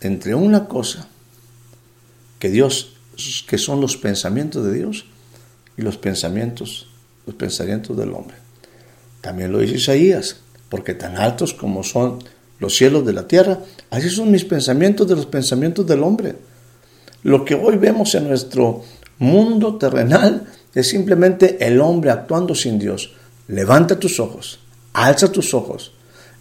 entre 0.00 0.32
una 0.32 0.68
cosa 0.68 1.08
que 2.38 2.50
Dios, 2.50 2.94
que 3.48 3.58
son 3.58 3.80
los 3.80 3.96
pensamientos 3.96 4.64
de 4.64 4.74
Dios 4.74 5.06
y 5.76 5.82
los 5.82 5.96
pensamientos, 5.96 6.88
los 7.26 7.34
pensamientos 7.34 7.96
del 7.96 8.12
hombre. 8.12 8.36
También 9.20 9.52
lo 9.52 9.58
dice 9.58 9.76
Isaías, 9.76 10.36
porque 10.68 10.94
tan 10.94 11.16
altos 11.16 11.54
como 11.54 11.82
son 11.82 12.18
los 12.58 12.76
cielos 12.76 13.04
de 13.04 13.12
la 13.12 13.28
tierra, 13.28 13.60
así 13.90 14.08
son 14.08 14.30
mis 14.30 14.44
pensamientos 14.44 15.08
de 15.08 15.16
los 15.16 15.26
pensamientos 15.26 15.86
del 15.86 16.02
hombre. 16.02 16.36
Lo 17.22 17.44
que 17.44 17.54
hoy 17.54 17.76
vemos 17.76 18.14
en 18.14 18.28
nuestro 18.28 18.82
mundo 19.18 19.76
terrenal 19.76 20.46
es 20.74 20.88
simplemente 20.88 21.66
el 21.66 21.80
hombre 21.80 22.10
actuando 22.10 22.54
sin 22.54 22.78
Dios. 22.78 23.12
Levanta 23.48 23.98
tus 23.98 24.20
ojos, 24.20 24.60
alza 24.92 25.32
tus 25.32 25.54
ojos 25.54 25.92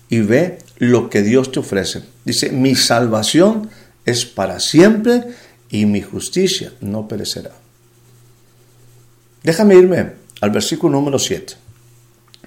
y 0.10 0.20
ve 0.20 0.60
lo 0.78 1.10
que 1.10 1.22
Dios 1.22 1.52
te 1.52 1.60
ofrece. 1.60 2.04
Dice, 2.24 2.52
mi 2.52 2.76
salvación 2.76 3.70
es 4.06 4.26
para 4.26 4.60
siempre 4.60 5.24
y 5.76 5.86
mi 5.86 6.02
justicia 6.02 6.72
no 6.80 7.08
perecerá. 7.08 7.52
Déjame 9.44 9.76
irme 9.76 10.14
al 10.40 10.52
versículo 10.52 10.94
número 10.94 11.20
7. 11.20 11.54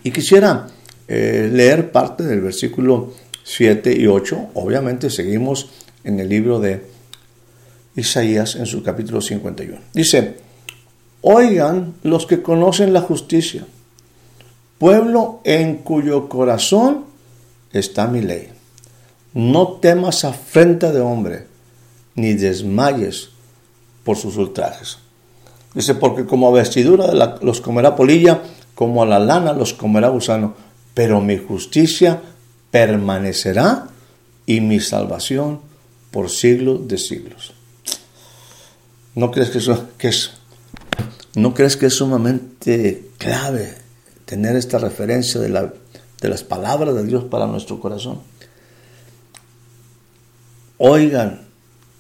Y 0.05 0.11
quisiera 0.11 0.69
eh, 1.07 1.51
leer 1.53 1.93
parte 1.93 2.25
del 2.25 2.41
versículo 2.41 3.12
7 3.45 3.95
y 3.99 4.07
8. 4.07 4.51
Obviamente 4.55 5.11
seguimos 5.11 5.69
en 6.05 6.21
el 6.21 6.29
libro 6.31 6.59
de 6.59 6.87
Isaías 7.97 8.57
en 8.57 8.64
su 8.64 8.83
capítulo 8.83 9.21
51. 9.21 9.79
Dice, 9.93 10.37
oigan 11.21 11.97
los 12.03 12.25
que 12.25 12.41
conocen 12.41 12.95
la 12.95 13.03
justicia, 13.03 13.67
pueblo 14.79 15.41
en 15.45 15.77
cuyo 15.77 16.31
corazón 16.31 17.05
está 17.75 18.07
mi 18.07 18.23
ley. 18.23 18.49
No 19.35 19.73
temas 19.83 20.25
afrenta 20.25 20.93
de 20.93 21.01
hombre, 21.01 21.47
ni 22.18 22.35
desmayes 22.35 23.31
por 24.04 24.16
sus 24.16 24.37
ultrajes. 24.37 24.98
Dice, 25.74 25.94
porque 25.94 26.26
como 26.26 26.48
a 26.48 26.52
vestidura 26.52 27.07
de 27.07 27.14
los 27.42 27.61
comerá 27.61 27.94
polilla, 27.94 28.42
como 28.74 29.02
a 29.02 29.07
la 29.07 29.18
lana 29.18 29.52
los 29.52 29.74
comerá 29.74 30.09
gusano, 30.09 30.54
pero 30.94 31.20
mi 31.20 31.38
justicia 31.38 32.20
permanecerá 32.70 33.88
y 34.46 34.61
mi 34.61 34.81
salvación 34.81 35.61
por 36.11 36.31
siglos 36.31 36.88
de 36.88 36.98
siglos. 36.98 37.52
¿No 39.14 39.31
crees 39.31 39.50
que, 39.50 39.59
eso, 39.59 39.88
que 39.98 40.09
es, 40.09 40.31
¿no 41.35 41.54
crees 41.54 41.76
que 41.76 41.87
es 41.87 41.94
sumamente 41.94 43.11
clave 43.18 43.76
tener 44.24 44.57
esta 44.57 44.78
referencia 44.78 45.40
de, 45.40 45.48
la, 45.48 45.72
de 46.20 46.28
las 46.28 46.42
palabras 46.42 46.94
de 46.94 47.04
Dios 47.04 47.24
para 47.24 47.46
nuestro 47.46 47.81
corazón? 47.81 48.20
Oigan, 50.78 51.47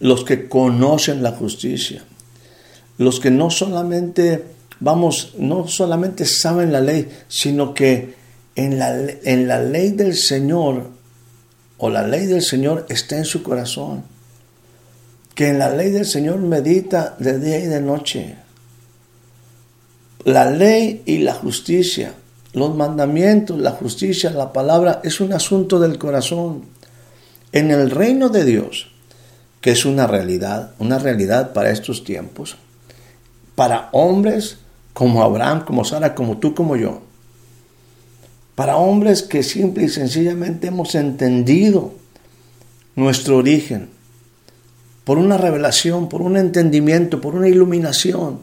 los 0.00 0.24
que 0.24 0.48
conocen 0.48 1.22
la 1.22 1.32
justicia, 1.32 2.04
los 2.98 3.20
que 3.20 3.30
no 3.30 3.50
solamente, 3.50 4.44
vamos, 4.80 5.34
no 5.38 5.66
solamente 5.68 6.24
saben 6.24 6.72
la 6.72 6.80
ley, 6.80 7.08
sino 7.28 7.74
que 7.74 8.14
en 8.54 8.78
la, 8.78 8.96
en 9.24 9.48
la 9.48 9.62
ley 9.62 9.90
del 9.90 10.14
Señor 10.14 10.90
o 11.78 11.90
la 11.90 12.06
ley 12.06 12.26
del 12.26 12.42
Señor 12.42 12.86
está 12.88 13.16
en 13.16 13.24
su 13.24 13.42
corazón. 13.42 14.02
Que 15.34 15.48
en 15.48 15.60
la 15.60 15.70
ley 15.70 15.90
del 15.90 16.06
Señor 16.06 16.38
medita 16.38 17.14
de 17.20 17.38
día 17.38 17.60
y 17.60 17.66
de 17.66 17.80
noche. 17.80 18.36
La 20.24 20.50
ley 20.50 21.02
y 21.06 21.18
la 21.18 21.34
justicia, 21.34 22.14
los 22.52 22.74
mandamientos, 22.74 23.56
la 23.58 23.70
justicia, 23.70 24.30
la 24.30 24.52
palabra, 24.52 25.00
es 25.04 25.20
un 25.20 25.32
asunto 25.32 25.78
del 25.78 25.96
corazón. 25.96 26.64
En 27.52 27.70
el 27.70 27.90
reino 27.90 28.28
de 28.28 28.44
Dios, 28.44 28.90
que 29.60 29.70
es 29.72 29.84
una 29.84 30.06
realidad, 30.06 30.72
una 30.78 30.98
realidad 30.98 31.52
para 31.52 31.70
estos 31.70 32.04
tiempos, 32.04 32.56
para 33.54 33.88
hombres 33.92 34.58
como 34.92 35.22
Abraham, 35.22 35.64
como 35.64 35.84
Sara, 35.84 36.14
como 36.14 36.38
tú, 36.38 36.54
como 36.54 36.76
yo, 36.76 37.02
para 38.54 38.76
hombres 38.76 39.22
que 39.22 39.42
simple 39.42 39.84
y 39.84 39.88
sencillamente 39.88 40.68
hemos 40.68 40.94
entendido 40.94 41.94
nuestro 42.96 43.36
origen, 43.36 43.90
por 45.04 45.18
una 45.18 45.38
revelación, 45.38 46.08
por 46.08 46.22
un 46.22 46.36
entendimiento, 46.36 47.20
por 47.20 47.34
una 47.34 47.48
iluminación, 47.48 48.40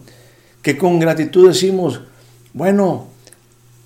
que 0.62 0.78
con 0.78 1.00
gratitud 1.00 1.50
decimos, 1.50 2.02
bueno, 2.54 3.08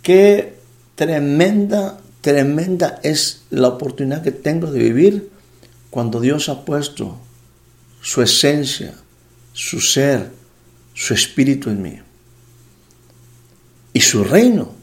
qué 0.02 0.60
tremenda, 0.96 2.00
tremenda 2.22 3.00
es 3.04 3.42
la 3.50 3.70
oportunidad 3.70 4.22
que 4.22 4.32
tengo 4.32 4.72
de 4.72 4.80
vivir 4.80 5.30
cuando 5.89 6.19
Dios 6.19 6.49
ha 6.49 6.65
puesto 6.65 7.17
su 8.02 8.21
esencia, 8.21 8.93
su 9.54 9.80
ser, 9.80 10.32
su 10.93 11.13
espíritu 11.13 11.69
en 11.69 11.82
mí. 11.82 11.99
Y 13.93 14.02
su 14.02 14.23
reino 14.23 14.80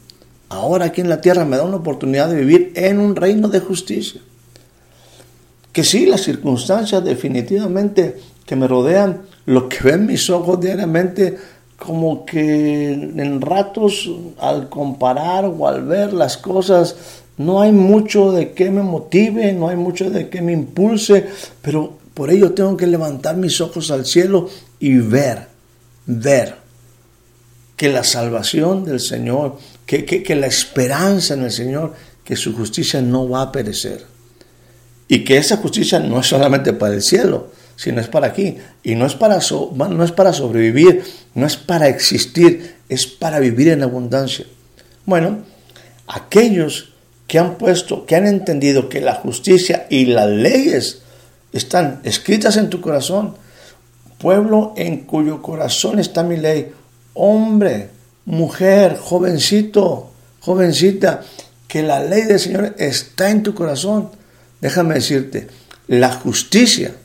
ahora 0.49 0.85
aquí 0.85 1.01
en 1.01 1.09
la 1.09 1.21
tierra 1.21 1.45
me 1.45 1.57
da 1.57 1.63
una 1.63 1.77
oportunidad 1.77 2.29
de 2.29 2.39
vivir 2.39 2.71
en 2.75 2.99
un 2.99 3.15
reino 3.15 3.49
de 3.49 3.59
justicia. 3.59 4.21
Que 5.71 5.83
sí, 5.83 6.05
las 6.05 6.21
circunstancias 6.21 7.03
definitivamente 7.03 8.17
que 8.45 8.55
me 8.55 8.67
rodean, 8.67 9.23
lo 9.45 9.67
que 9.69 9.79
ven 9.83 10.05
mis 10.05 10.29
ojos 10.29 10.59
diariamente, 10.59 11.37
como 11.77 12.25
que 12.25 12.93
en 12.93 13.41
ratos 13.41 14.09
al 14.39 14.69
comparar 14.69 15.45
o 15.45 15.67
al 15.67 15.83
ver 15.83 16.13
las 16.13 16.37
cosas, 16.37 16.95
no 17.37 17.61
hay 17.61 17.71
mucho 17.71 18.31
de 18.31 18.51
qué 18.51 18.71
me 18.71 18.83
motive, 18.83 19.53
no 19.53 19.69
hay 19.69 19.75
mucho 19.75 20.09
de 20.09 20.29
qué 20.29 20.41
me 20.41 20.53
impulse, 20.53 21.25
pero 21.61 21.97
por 22.13 22.31
ello 22.31 22.53
tengo 22.53 22.75
que 22.75 22.87
levantar 22.87 23.37
mis 23.37 23.61
ojos 23.61 23.91
al 23.91 24.05
cielo 24.05 24.49
y 24.79 24.97
ver, 24.97 25.47
ver 26.05 26.55
que 27.75 27.89
la 27.89 28.03
salvación 28.03 28.83
del 28.85 28.99
Señor 28.99 29.57
que, 29.87 30.35
la 30.35 30.47
esperanza 30.47 31.33
en 31.33 31.43
el 31.43 31.51
Señor, 31.51 31.93
que 32.23 32.35
su 32.35 32.53
justicia 32.53 33.01
no 33.01 33.27
va 33.29 33.43
a 33.43 33.51
perecer. 33.51 34.03
Y 35.07 35.23
que 35.23 35.37
esa 35.37 35.57
justicia 35.57 35.99
no 35.99 36.19
es 36.19 36.27
solamente 36.27 36.73
para 36.73 36.93
el 36.93 37.01
cielo, 37.01 37.51
sino 37.77 38.01
es 38.01 38.09
para 38.09 38.27
aquí. 38.27 38.57
Y 38.83 38.95
no 38.95 39.05
es 39.05 39.15
para, 39.15 39.39
no 39.39 40.03
es 40.03 40.11
para 40.11 40.33
sobrevivir, 40.33 41.03
no 41.33 41.47
es 41.47 41.55
para 41.55 41.87
existir, 41.87 42.75
es 42.89 43.07
para 43.07 43.39
vivir 43.39 43.69
en 43.69 43.81
abundancia. 43.81 44.45
Bueno, 45.05 45.45
aquellos 46.05 46.93
que 47.27 47.39
han 47.39 47.55
puesto, 47.55 48.05
que 48.05 48.15
han 48.15 48.25
entendido 48.25 48.89
que 48.89 49.01
la 49.01 49.15
justicia 49.15 49.85
y 49.89 50.05
las 50.05 50.29
leyes 50.29 51.01
están 51.51 51.99
escritas 52.03 52.57
en 52.57 52.69
tu 52.69 52.81
corazón, 52.81 53.35
pueblo 54.17 54.73
en 54.77 55.01
cuyo 55.05 55.41
corazón 55.41 55.99
está 55.99 56.23
mi 56.23 56.37
ley, 56.37 56.71
hombre, 57.13 57.89
mujer, 58.25 58.97
jovencito, 58.97 60.11
jovencita, 60.39 61.21
que 61.67 61.83
la 61.83 61.99
ley 61.99 62.23
del 62.23 62.39
Señor 62.39 62.75
está 62.77 63.29
en 63.29 63.43
tu 63.43 63.53
corazón, 63.53 64.09
déjame 64.61 64.95
decirte, 64.95 65.47
la 65.87 66.13
justicia 66.13 66.95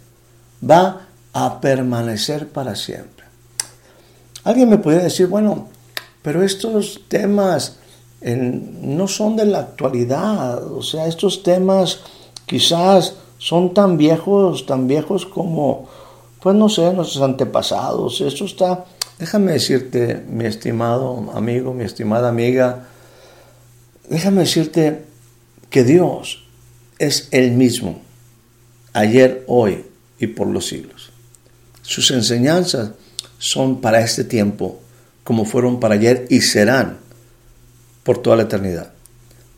va 0.68 1.08
a 1.32 1.60
permanecer 1.60 2.48
para 2.48 2.76
siempre. 2.76 3.24
Alguien 4.44 4.68
me 4.68 4.78
podría 4.78 5.02
decir, 5.02 5.26
bueno, 5.26 5.68
pero 6.22 6.42
estos 6.42 7.02
temas 7.08 7.78
no 8.24 9.08
son 9.08 9.36
de 9.36 9.46
la 9.46 9.60
actualidad, 9.60 10.64
o 10.72 10.82
sea, 10.82 11.06
estos 11.06 11.42
temas 11.42 12.00
quizás 12.46 13.14
son 13.38 13.74
tan 13.74 13.96
viejos, 13.96 14.66
tan 14.66 14.86
viejos 14.86 15.26
como, 15.26 15.88
pues 16.40 16.54
no 16.54 16.68
sé, 16.68 16.92
nuestros 16.92 17.22
antepasados, 17.22 18.20
esto 18.20 18.44
está 18.44 18.84
Déjame 19.22 19.52
decirte, 19.52 20.20
mi 20.28 20.46
estimado 20.46 21.30
amigo, 21.32 21.72
mi 21.74 21.84
estimada 21.84 22.28
amiga, 22.28 22.88
déjame 24.08 24.40
decirte 24.40 25.04
que 25.70 25.84
Dios 25.84 26.44
es 26.98 27.28
el 27.30 27.52
mismo, 27.52 28.02
ayer, 28.92 29.44
hoy 29.46 29.84
y 30.18 30.26
por 30.26 30.48
los 30.48 30.66
siglos. 30.66 31.12
Sus 31.82 32.10
enseñanzas 32.10 32.94
son 33.38 33.80
para 33.80 34.00
este 34.00 34.24
tiempo 34.24 34.80
como 35.22 35.44
fueron 35.44 35.78
para 35.78 35.94
ayer 35.94 36.26
y 36.28 36.40
serán 36.40 36.98
por 38.02 38.18
toda 38.18 38.36
la 38.36 38.42
eternidad. 38.44 38.92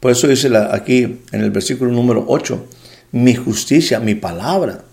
Por 0.00 0.10
eso 0.12 0.28
dice 0.28 0.50
aquí 0.70 1.20
en 1.32 1.40
el 1.40 1.50
versículo 1.50 1.90
número 1.90 2.24
8, 2.28 2.66
mi 3.12 3.34
justicia, 3.34 4.00
mi 4.00 4.14
palabra, 4.14 4.84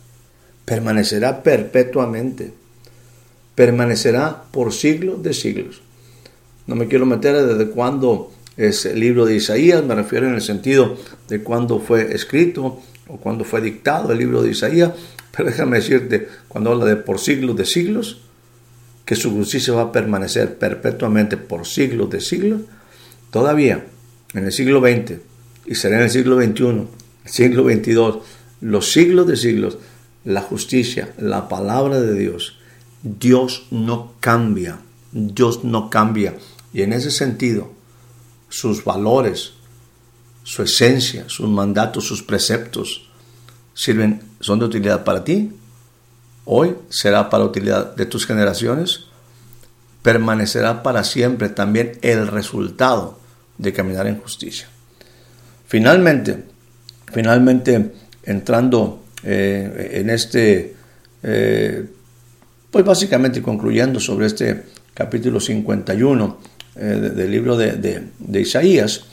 permanecerá 0.66 1.44
perpetuamente 1.44 2.54
permanecerá 3.56 4.44
por 4.52 4.74
siglos 4.74 5.22
de 5.24 5.34
siglos. 5.34 5.82
No 6.68 6.76
me 6.76 6.88
quiero 6.88 7.06
meter 7.06 7.36
desde 7.46 7.72
cuándo 7.72 8.32
es 8.58 8.86
el 8.86 9.00
libro 9.00 9.26
de 9.26 9.36
Isaías, 9.36 9.84
me 9.84 9.96
refiero 9.96 10.28
en 10.28 10.36
el 10.36 10.42
sentido 10.42 10.98
de 11.28 11.42
cuándo 11.44 11.80
fue 11.80 12.14
escrito 12.14 12.80
o 13.08 13.18
cuándo 13.18 13.44
fue 13.44 13.62
dictado 13.62 14.12
el 14.12 14.20
libro 14.20 14.42
de 14.42 14.52
Isaías, 14.52 14.92
pero 15.36 15.50
déjame 15.50 15.78
decirte, 15.78 16.28
cuando 16.48 16.72
habla 16.72 16.86
de 16.86 16.96
por 16.96 17.20
siglos 17.20 17.56
de 17.56 17.66
siglos, 17.66 18.22
que 19.06 19.16
su 19.16 19.32
justicia 19.32 19.74
va 19.74 19.84
a 19.84 19.92
permanecer 19.92 20.58
perpetuamente 20.58 21.38
por 21.38 21.66
siglos 21.66 22.10
de 22.10 22.22
siglos, 22.22 22.62
todavía 23.32 23.88
en 24.34 24.46
el 24.46 24.52
siglo 24.52 24.80
XX 24.82 25.20
y 25.66 25.76
será 25.76 25.98
en 25.98 26.04
el 26.04 26.10
siglo 26.12 26.36
XXI, 26.36 26.88
el 27.26 27.32
siglo 27.32 27.64
XXII, 27.64 28.22
los 28.62 28.92
siglos 28.92 29.28
de 29.28 29.38
siglos, 29.38 29.78
la 30.24 30.42
justicia, 30.42 31.14
la 31.18 31.48
palabra 31.48 32.00
de 32.00 32.14
Dios, 32.14 32.58
Dios 33.02 33.66
no 33.72 34.14
cambia, 34.20 34.80
Dios 35.12 35.64
no 35.64 35.90
cambia. 35.90 36.36
Y 36.74 36.84
en 36.84 36.94
ese 36.94 37.10
sentido, 37.10 37.72
sus 38.50 38.84
valores, 38.84 39.54
su 40.44 40.64
esencia, 40.64 41.26
sus 41.28 41.50
mandatos, 41.50 42.06
sus 42.06 42.22
preceptos, 42.22 43.10
sirven, 43.74 44.22
son 44.40 44.60
de 44.60 44.66
utilidad 44.66 45.04
para 45.04 45.24
ti. 45.24 45.52
Hoy 46.46 46.76
será 46.90 47.30
para 47.30 47.46
utilidad 47.46 47.96
de 47.96 48.06
tus 48.06 48.26
generaciones. 48.26 49.06
Permanecerá 50.04 50.84
para 50.84 51.04
siempre 51.04 51.50
también 51.50 51.98
el 52.02 52.28
resultado 52.28 53.21
de 53.62 53.72
caminar 53.72 54.08
en 54.08 54.18
justicia. 54.20 54.68
Finalmente, 55.68 56.36
finalmente 57.14 57.92
entrando 58.24 59.04
eh, 59.24 59.92
en 59.94 60.10
este, 60.10 60.74
eh, 61.24 61.86
pues 62.72 62.84
básicamente 62.84 63.42
concluyendo 63.42 64.00
sobre 64.00 64.26
este 64.28 64.64
capítulo 64.94 65.40
51 65.40 66.38
eh, 66.76 66.80
del 67.16 67.32
libro 67.32 67.56
de, 67.56 68.10
Isaías, 68.34 69.04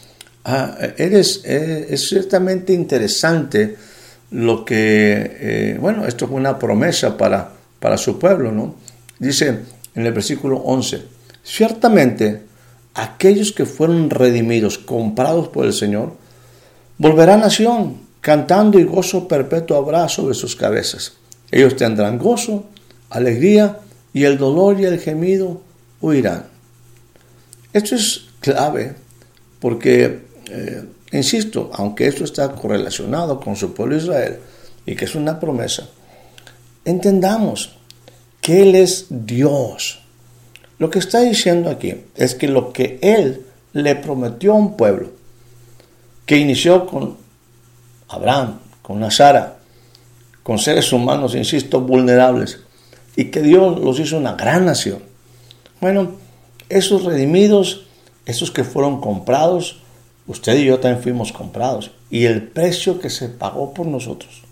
ah, 0.44 0.76
es 0.96 2.08
ciertamente 2.08 2.72
interesante 2.72 3.76
lo 4.30 4.64
que, 4.64 5.76
bueno, 5.80 6.06
esto 6.06 6.26
fue 6.26 6.36
una 6.36 6.58
promesa 6.58 7.16
para, 7.16 7.52
para 7.80 7.96
su 7.96 8.18
pueblo, 8.18 8.52
¿no? 8.52 8.74
Dice 9.18 9.60
en 9.94 10.06
el 10.06 10.12
versículo 10.12 10.58
11, 10.58 11.02
ciertamente 11.42 12.47
aquellos 12.98 13.52
que 13.52 13.64
fueron 13.64 14.10
redimidos, 14.10 14.76
comprados 14.76 15.48
por 15.48 15.66
el 15.66 15.72
Señor, 15.72 16.14
volverán 16.98 17.42
a 17.42 17.50
Sion, 17.50 17.96
cantando 18.20 18.78
y 18.78 18.84
gozo 18.84 19.28
perpetuo 19.28 19.76
habrá 19.76 20.08
sobre 20.08 20.34
sus 20.34 20.56
cabezas. 20.56 21.12
Ellos 21.50 21.76
tendrán 21.76 22.18
gozo, 22.18 22.64
alegría 23.10 23.78
y 24.12 24.24
el 24.24 24.36
dolor 24.36 24.80
y 24.80 24.84
el 24.84 24.98
gemido 24.98 25.60
huirán. 26.00 26.46
Esto 27.72 27.94
es 27.94 28.24
clave 28.40 28.96
porque, 29.60 30.26
eh, 30.50 30.84
insisto, 31.12 31.70
aunque 31.74 32.08
esto 32.08 32.24
está 32.24 32.52
correlacionado 32.52 33.38
con 33.38 33.54
su 33.54 33.74
pueblo 33.74 33.96
Israel 33.96 34.38
y 34.84 34.96
que 34.96 35.04
es 35.04 35.14
una 35.14 35.38
promesa, 35.38 35.88
entendamos 36.84 37.78
que 38.40 38.62
Él 38.62 38.74
es 38.74 39.06
Dios. 39.08 40.02
Lo 40.78 40.90
que 40.90 40.98
está 40.98 41.20
diciendo 41.20 41.70
aquí 41.70 41.94
es 42.16 42.34
que 42.34 42.48
lo 42.48 42.72
que 42.72 42.98
Él 43.02 43.44
le 43.72 43.96
prometió 43.96 44.52
a 44.52 44.56
un 44.56 44.76
pueblo, 44.76 45.10
que 46.26 46.36
inició 46.36 46.86
con 46.86 47.16
Abraham, 48.08 48.58
con 48.82 49.00
Nazara, 49.00 49.58
con 50.42 50.58
seres 50.58 50.92
humanos, 50.92 51.34
insisto, 51.34 51.80
vulnerables, 51.80 52.60
y 53.16 53.26
que 53.26 53.42
Dios 53.42 53.80
los 53.80 53.98
hizo 53.98 54.16
una 54.16 54.34
gran 54.34 54.64
nación. 54.64 55.02
Bueno, 55.80 56.12
esos 56.68 57.04
redimidos, 57.04 57.86
esos 58.26 58.50
que 58.50 58.64
fueron 58.64 59.00
comprados, 59.00 59.80
usted 60.26 60.56
y 60.58 60.66
yo 60.66 60.78
también 60.78 61.02
fuimos 61.02 61.32
comprados, 61.32 61.90
y 62.10 62.24
el 62.24 62.42
precio 62.42 63.00
que 63.00 63.10
se 63.10 63.28
pagó 63.28 63.74
por 63.74 63.86
nosotros 63.86 64.42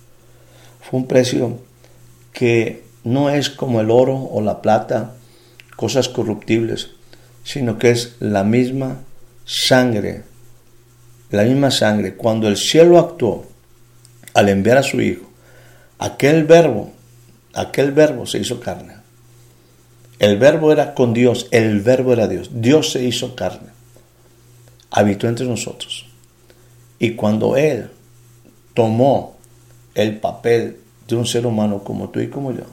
fue 0.80 1.00
un 1.00 1.06
precio 1.06 1.58
que 2.32 2.84
no 3.02 3.30
es 3.30 3.50
como 3.50 3.80
el 3.80 3.90
oro 3.90 4.16
o 4.16 4.40
la 4.40 4.62
plata, 4.62 5.14
cosas 5.76 6.08
corruptibles, 6.08 6.90
sino 7.44 7.78
que 7.78 7.90
es 7.90 8.16
la 8.18 8.42
misma 8.42 8.98
sangre, 9.44 10.24
la 11.30 11.44
misma 11.44 11.70
sangre. 11.70 12.16
Cuando 12.16 12.48
el 12.48 12.56
cielo 12.56 12.98
actuó 12.98 13.46
al 14.34 14.48
enviar 14.48 14.78
a 14.78 14.82
su 14.82 15.00
Hijo, 15.00 15.30
aquel 15.98 16.44
verbo, 16.44 16.92
aquel 17.54 17.92
verbo 17.92 18.26
se 18.26 18.38
hizo 18.38 18.58
carne. 18.60 18.94
El 20.18 20.38
verbo 20.38 20.72
era 20.72 20.94
con 20.94 21.12
Dios, 21.12 21.46
el 21.50 21.80
verbo 21.80 22.14
era 22.14 22.26
Dios. 22.26 22.50
Dios 22.52 22.92
se 22.92 23.04
hizo 23.04 23.36
carne, 23.36 23.68
habitó 24.90 25.28
entre 25.28 25.46
nosotros. 25.46 26.06
Y 26.98 27.12
cuando 27.12 27.56
Él 27.56 27.90
tomó 28.72 29.36
el 29.94 30.16
papel 30.18 30.78
de 31.06 31.16
un 31.16 31.26
ser 31.26 31.46
humano 31.46 31.84
como 31.84 32.08
tú 32.08 32.20
y 32.20 32.28
como 32.28 32.52
yo, 32.52 32.64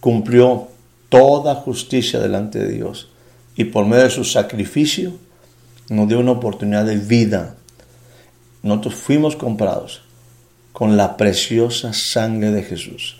cumplió 0.00 0.71
toda 1.12 1.54
justicia 1.54 2.18
delante 2.20 2.58
de 2.58 2.72
Dios 2.72 3.10
y 3.54 3.64
por 3.64 3.84
medio 3.84 4.04
de 4.04 4.10
su 4.10 4.24
sacrificio 4.24 5.12
nos 5.90 6.08
dio 6.08 6.18
una 6.20 6.30
oportunidad 6.30 6.86
de 6.86 6.96
vida. 6.96 7.56
Nosotros 8.62 8.94
fuimos 8.94 9.36
comprados 9.36 10.00
con 10.72 10.96
la 10.96 11.18
preciosa 11.18 11.92
sangre 11.92 12.50
de 12.50 12.62
Jesús, 12.62 13.18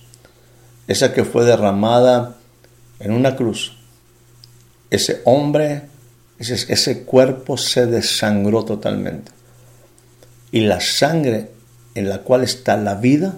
esa 0.88 1.12
que 1.12 1.26
fue 1.26 1.45
derramada 1.45 2.38
en 2.99 3.12
una 3.12 3.36
cruz. 3.36 3.76
Ese 4.88 5.20
hombre, 5.26 5.82
ese, 6.38 6.72
ese 6.72 7.03
cuerpo 7.03 7.59
se 7.59 7.84
desangró 7.84 8.64
totalmente. 8.64 9.32
Y 10.51 10.61
la 10.61 10.80
sangre 10.80 11.51
en 11.95 12.09
la 12.09 12.20
cual 12.20 12.43
está 12.43 12.78
la 12.78 12.95
vida 12.95 13.34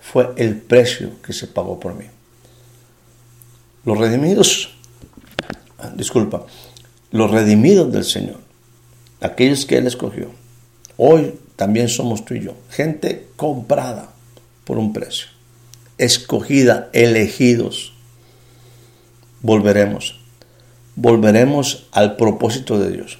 fue 0.00 0.34
el 0.36 0.56
precio 0.56 1.22
que 1.22 1.32
se 1.32 1.46
pagó 1.46 1.80
por 1.80 1.94
mí. 1.94 2.04
Los 3.84 3.98
redimidos, 3.98 4.70
disculpa, 5.94 6.46
los 7.10 7.30
redimidos 7.30 7.92
del 7.92 8.04
Señor, 8.04 8.38
aquellos 9.20 9.66
que 9.66 9.76
Él 9.76 9.86
escogió, 9.86 10.30
hoy 10.96 11.34
también 11.56 11.88
somos 11.88 12.24
tú 12.24 12.34
y 12.34 12.40
yo, 12.40 12.54
gente 12.70 13.28
comprada 13.36 14.10
por 14.64 14.78
un 14.78 14.92
precio, 14.92 15.28
escogida, 15.98 16.88
elegidos. 16.92 17.92
Volveremos, 19.42 20.18
volveremos 20.96 21.86
al 21.92 22.16
propósito 22.16 22.78
de 22.78 22.90
Dios. 22.90 23.18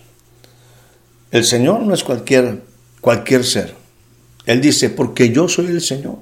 El 1.31 1.45
Señor 1.45 1.83
no 1.83 1.93
es 1.93 2.03
cualquier, 2.03 2.63
cualquier 3.03 3.45
ser. 3.45 3.75
Él 4.47 4.61
dice, 4.63 4.89
porque 4.89 5.31
yo 5.31 5.49
soy 5.49 5.67
el 5.67 5.83
Señor. 5.83 6.17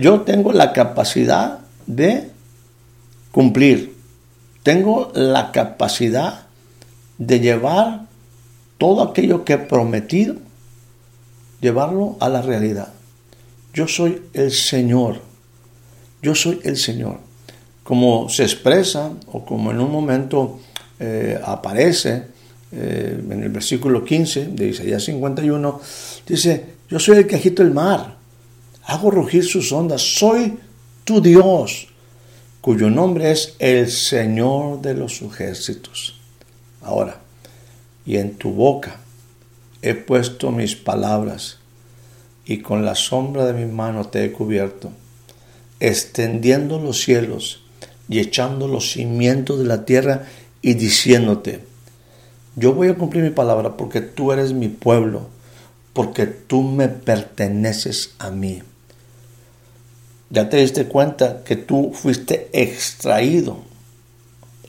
yo 0.00 0.22
tengo 0.22 0.52
la 0.52 0.72
capacidad 0.72 1.60
de 1.86 2.31
cumplir. 3.32 3.96
Tengo 4.62 5.10
la 5.14 5.50
capacidad 5.50 6.46
de 7.18 7.40
llevar 7.40 8.06
todo 8.78 9.02
aquello 9.02 9.44
que 9.44 9.54
he 9.54 9.58
prometido, 9.58 10.36
llevarlo 11.60 12.16
a 12.20 12.28
la 12.28 12.42
realidad. 12.42 12.92
Yo 13.74 13.88
soy 13.88 14.22
el 14.34 14.52
Señor. 14.52 15.20
Yo 16.22 16.34
soy 16.34 16.60
el 16.62 16.76
Señor. 16.76 17.18
Como 17.82 18.28
se 18.28 18.44
expresa 18.44 19.10
o 19.32 19.44
como 19.44 19.72
en 19.72 19.80
un 19.80 19.90
momento 19.90 20.60
eh, 21.00 21.40
aparece 21.44 22.26
eh, 22.70 23.20
en 23.30 23.42
el 23.42 23.48
versículo 23.48 24.04
15 24.04 24.46
de 24.46 24.68
Isaías 24.68 25.04
51, 25.04 25.80
dice, 26.26 26.66
yo 26.88 26.98
soy 26.98 27.18
el 27.18 27.26
que 27.26 27.36
agito 27.36 27.62
el 27.62 27.72
mar, 27.72 28.16
hago 28.84 29.10
rugir 29.10 29.44
sus 29.44 29.72
ondas, 29.72 30.00
soy 30.00 30.56
tu 31.04 31.20
Dios 31.20 31.91
cuyo 32.62 32.90
nombre 32.90 33.32
es 33.32 33.56
el 33.58 33.90
Señor 33.90 34.82
de 34.82 34.94
los 34.94 35.20
ejércitos. 35.20 36.20
Ahora, 36.80 37.20
y 38.06 38.18
en 38.18 38.36
tu 38.36 38.52
boca 38.52 39.00
he 39.82 39.94
puesto 39.94 40.52
mis 40.52 40.76
palabras, 40.76 41.58
y 42.44 42.58
con 42.58 42.84
la 42.84 42.94
sombra 42.94 43.46
de 43.46 43.52
mi 43.52 43.70
mano 43.70 44.06
te 44.06 44.24
he 44.24 44.30
cubierto, 44.30 44.92
extendiendo 45.80 46.78
los 46.78 47.02
cielos 47.02 47.64
y 48.08 48.20
echando 48.20 48.68
los 48.68 48.92
cimientos 48.92 49.58
de 49.58 49.64
la 49.64 49.84
tierra 49.84 50.28
y 50.60 50.74
diciéndote, 50.74 51.64
yo 52.54 52.74
voy 52.74 52.88
a 52.88 52.94
cumplir 52.94 53.24
mi 53.24 53.30
palabra 53.30 53.76
porque 53.76 54.00
tú 54.00 54.30
eres 54.30 54.52
mi 54.52 54.68
pueblo, 54.68 55.26
porque 55.92 56.26
tú 56.26 56.62
me 56.62 56.86
perteneces 56.88 58.14
a 58.20 58.30
mí 58.30 58.62
ya 60.32 60.48
te 60.48 60.56
diste 60.56 60.86
cuenta 60.86 61.44
que 61.44 61.56
tú 61.56 61.92
fuiste 61.92 62.48
extraído, 62.54 63.58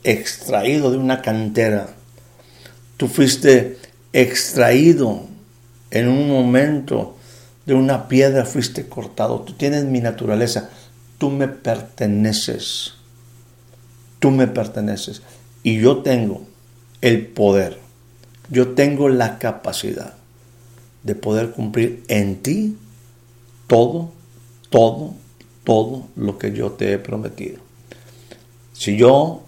extraído 0.04 0.92
de 0.92 0.98
una 0.98 1.22
cantera. 1.22 1.88
Tú 2.98 3.08
fuiste 3.08 3.78
extraído 4.12 5.22
en 5.90 6.10
un 6.10 6.28
momento 6.28 7.16
de 7.66 7.76
una 7.76 8.10
piedra, 8.10 8.44
fuiste 8.44 8.90
cortado. 8.90 9.40
Tú 9.40 9.54
tienes 9.54 9.86
mi 9.86 10.02
naturaleza. 10.02 10.70
Tú 11.18 11.30
me 11.30 11.48
perteneces. 11.48 12.96
Tú 14.20 14.32
me 14.32 14.48
perteneces. 14.48 15.22
Y 15.64 15.80
yo 15.80 16.00
tengo 16.00 16.42
el 17.00 17.26
poder. 17.26 17.80
Yo 18.50 18.74
tengo 18.74 19.08
la 19.08 19.40
capacidad 19.40 20.16
de 21.04 21.16
poder 21.16 21.52
cumplir 21.52 22.04
en 22.10 22.42
ti 22.42 22.78
todo, 23.68 24.12
todo 24.70 25.23
todo 25.64 26.08
lo 26.16 26.38
que 26.38 26.52
yo 26.52 26.72
te 26.72 26.94
he 26.94 26.98
prometido. 26.98 27.60
Si 28.74 28.98
yo 28.98 29.44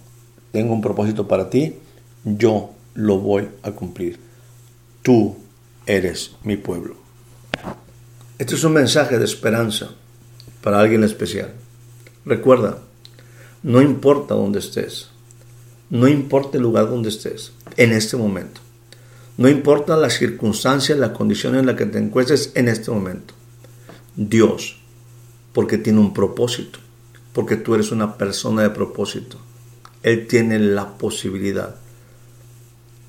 tengo 0.51 0.73
un 0.73 0.81
propósito 0.81 1.27
para 1.27 1.49
ti, 1.49 1.75
yo 2.23 2.71
lo 2.93 3.19
voy 3.19 3.47
a 3.63 3.71
cumplir. 3.71 4.19
Tú 5.01 5.35
eres 5.85 6.31
mi 6.43 6.57
pueblo. 6.57 6.95
Este 8.37 8.55
es 8.55 8.63
un 8.63 8.73
mensaje 8.73 9.17
de 9.17 9.25
esperanza 9.25 9.89
para 10.61 10.79
alguien 10.79 11.03
especial. 11.03 11.53
Recuerda, 12.25 12.79
no 13.63 13.81
importa 13.81 14.35
dónde 14.35 14.59
estés, 14.59 15.09
no 15.89 16.07
importa 16.07 16.57
el 16.57 16.63
lugar 16.63 16.89
donde 16.89 17.09
estés 17.09 17.51
en 17.77 17.91
este 17.91 18.17
momento, 18.17 18.61
no 19.37 19.47
importa 19.47 19.95
la 19.95 20.09
circunstancia, 20.09 20.95
la 20.95 21.13
condición 21.13 21.55
en 21.55 21.65
la 21.65 21.75
que 21.75 21.85
te 21.85 21.99
encuentres 21.99 22.51
en 22.55 22.67
este 22.67 22.91
momento, 22.91 23.33
Dios 24.15 24.77
porque 25.55 25.77
tiene 25.77 26.01
un 26.01 26.13
propósito, 26.13 26.79
porque 27.31 27.55
tú 27.55 27.75
eres 27.75 27.93
una 27.93 28.17
persona 28.17 28.63
de 28.63 28.71
propósito. 28.71 29.37
Él 30.03 30.27
tiene 30.27 30.59
la 30.59 30.97
posibilidad. 30.97 31.77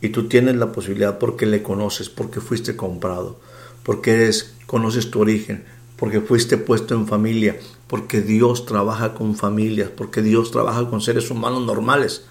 Y 0.01 0.11
tú 0.11 0.28
tienes 0.28 0.55
la 0.55 0.70
posibilidad 0.70 1.18
porque 1.18 1.44
le 1.44 1.64
conoces, 1.64 2.09
porque 2.09 2.40
fuiste 2.40 2.76
comprado, 2.76 3.40
porque 3.82 4.12
eres, 4.12 4.55
conoces 4.66 5.11
tu 5.11 5.20
origen, 5.22 5.64
porque 5.97 6.20
fuiste 6.20 6.57
puesto 6.57 6.94
en 6.94 7.09
familia, 7.09 7.59
porque 7.88 8.22
Dios 8.22 8.64
trabaja 8.64 9.14
con 9.14 9.34
familias, 9.34 9.90
porque 9.90 10.22
Dios 10.22 10.53
trabaja 10.53 10.88
con 10.88 11.01
seres 11.01 11.32
humanos 11.32 11.66
normales. 11.66 12.26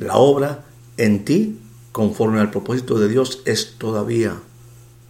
La 0.00 0.16
obra 0.16 0.64
en 0.96 1.24
ti, 1.24 1.60
conforme 1.92 2.40
al 2.40 2.50
propósito 2.50 2.98
de 2.98 3.08
Dios, 3.08 3.42
es 3.44 3.74
todavía 3.78 4.34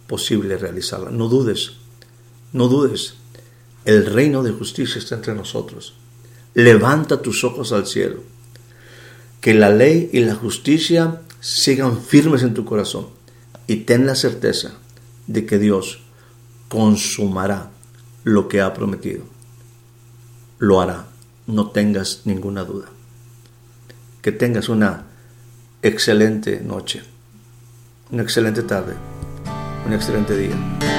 posible 0.05 0.55
realizarla. 0.59 1.09
No 1.09 1.29
dudes, 1.29 1.77
no 2.53 2.67
dudes. 2.67 3.18
El 3.85 4.05
reino 4.05 4.43
de 4.43 4.51
justicia 4.51 4.99
está 4.99 5.15
entre 5.15 5.33
nosotros. 5.33 5.93
Levanta 6.53 7.21
tus 7.21 7.43
ojos 7.43 7.71
al 7.71 7.87
cielo. 7.87 8.23
Que 9.41 9.53
la 9.53 9.69
ley 9.69 10.09
y 10.11 10.19
la 10.19 10.35
justicia 10.35 11.21
sigan 11.39 12.01
firmes 12.01 12.43
en 12.43 12.53
tu 12.53 12.65
corazón 12.65 13.07
y 13.67 13.77
ten 13.77 14.05
la 14.05 14.15
certeza 14.15 14.73
de 15.27 15.45
que 15.45 15.59
Dios 15.59 16.01
consumará 16.67 17.69
lo 18.23 18.47
que 18.47 18.61
ha 18.61 18.73
prometido. 18.73 19.23
Lo 20.57 20.81
hará, 20.81 21.07
no 21.47 21.69
tengas 21.69 22.21
ninguna 22.25 22.63
duda. 22.63 22.87
Que 24.21 24.31
tengas 24.31 24.69
una 24.69 25.05
excelente 25.81 26.61
noche, 26.61 27.03
una 28.11 28.23
excelente 28.23 28.63
tarde, 28.63 28.95
un 29.85 29.93
excelente 29.93 30.35
día. 30.35 30.98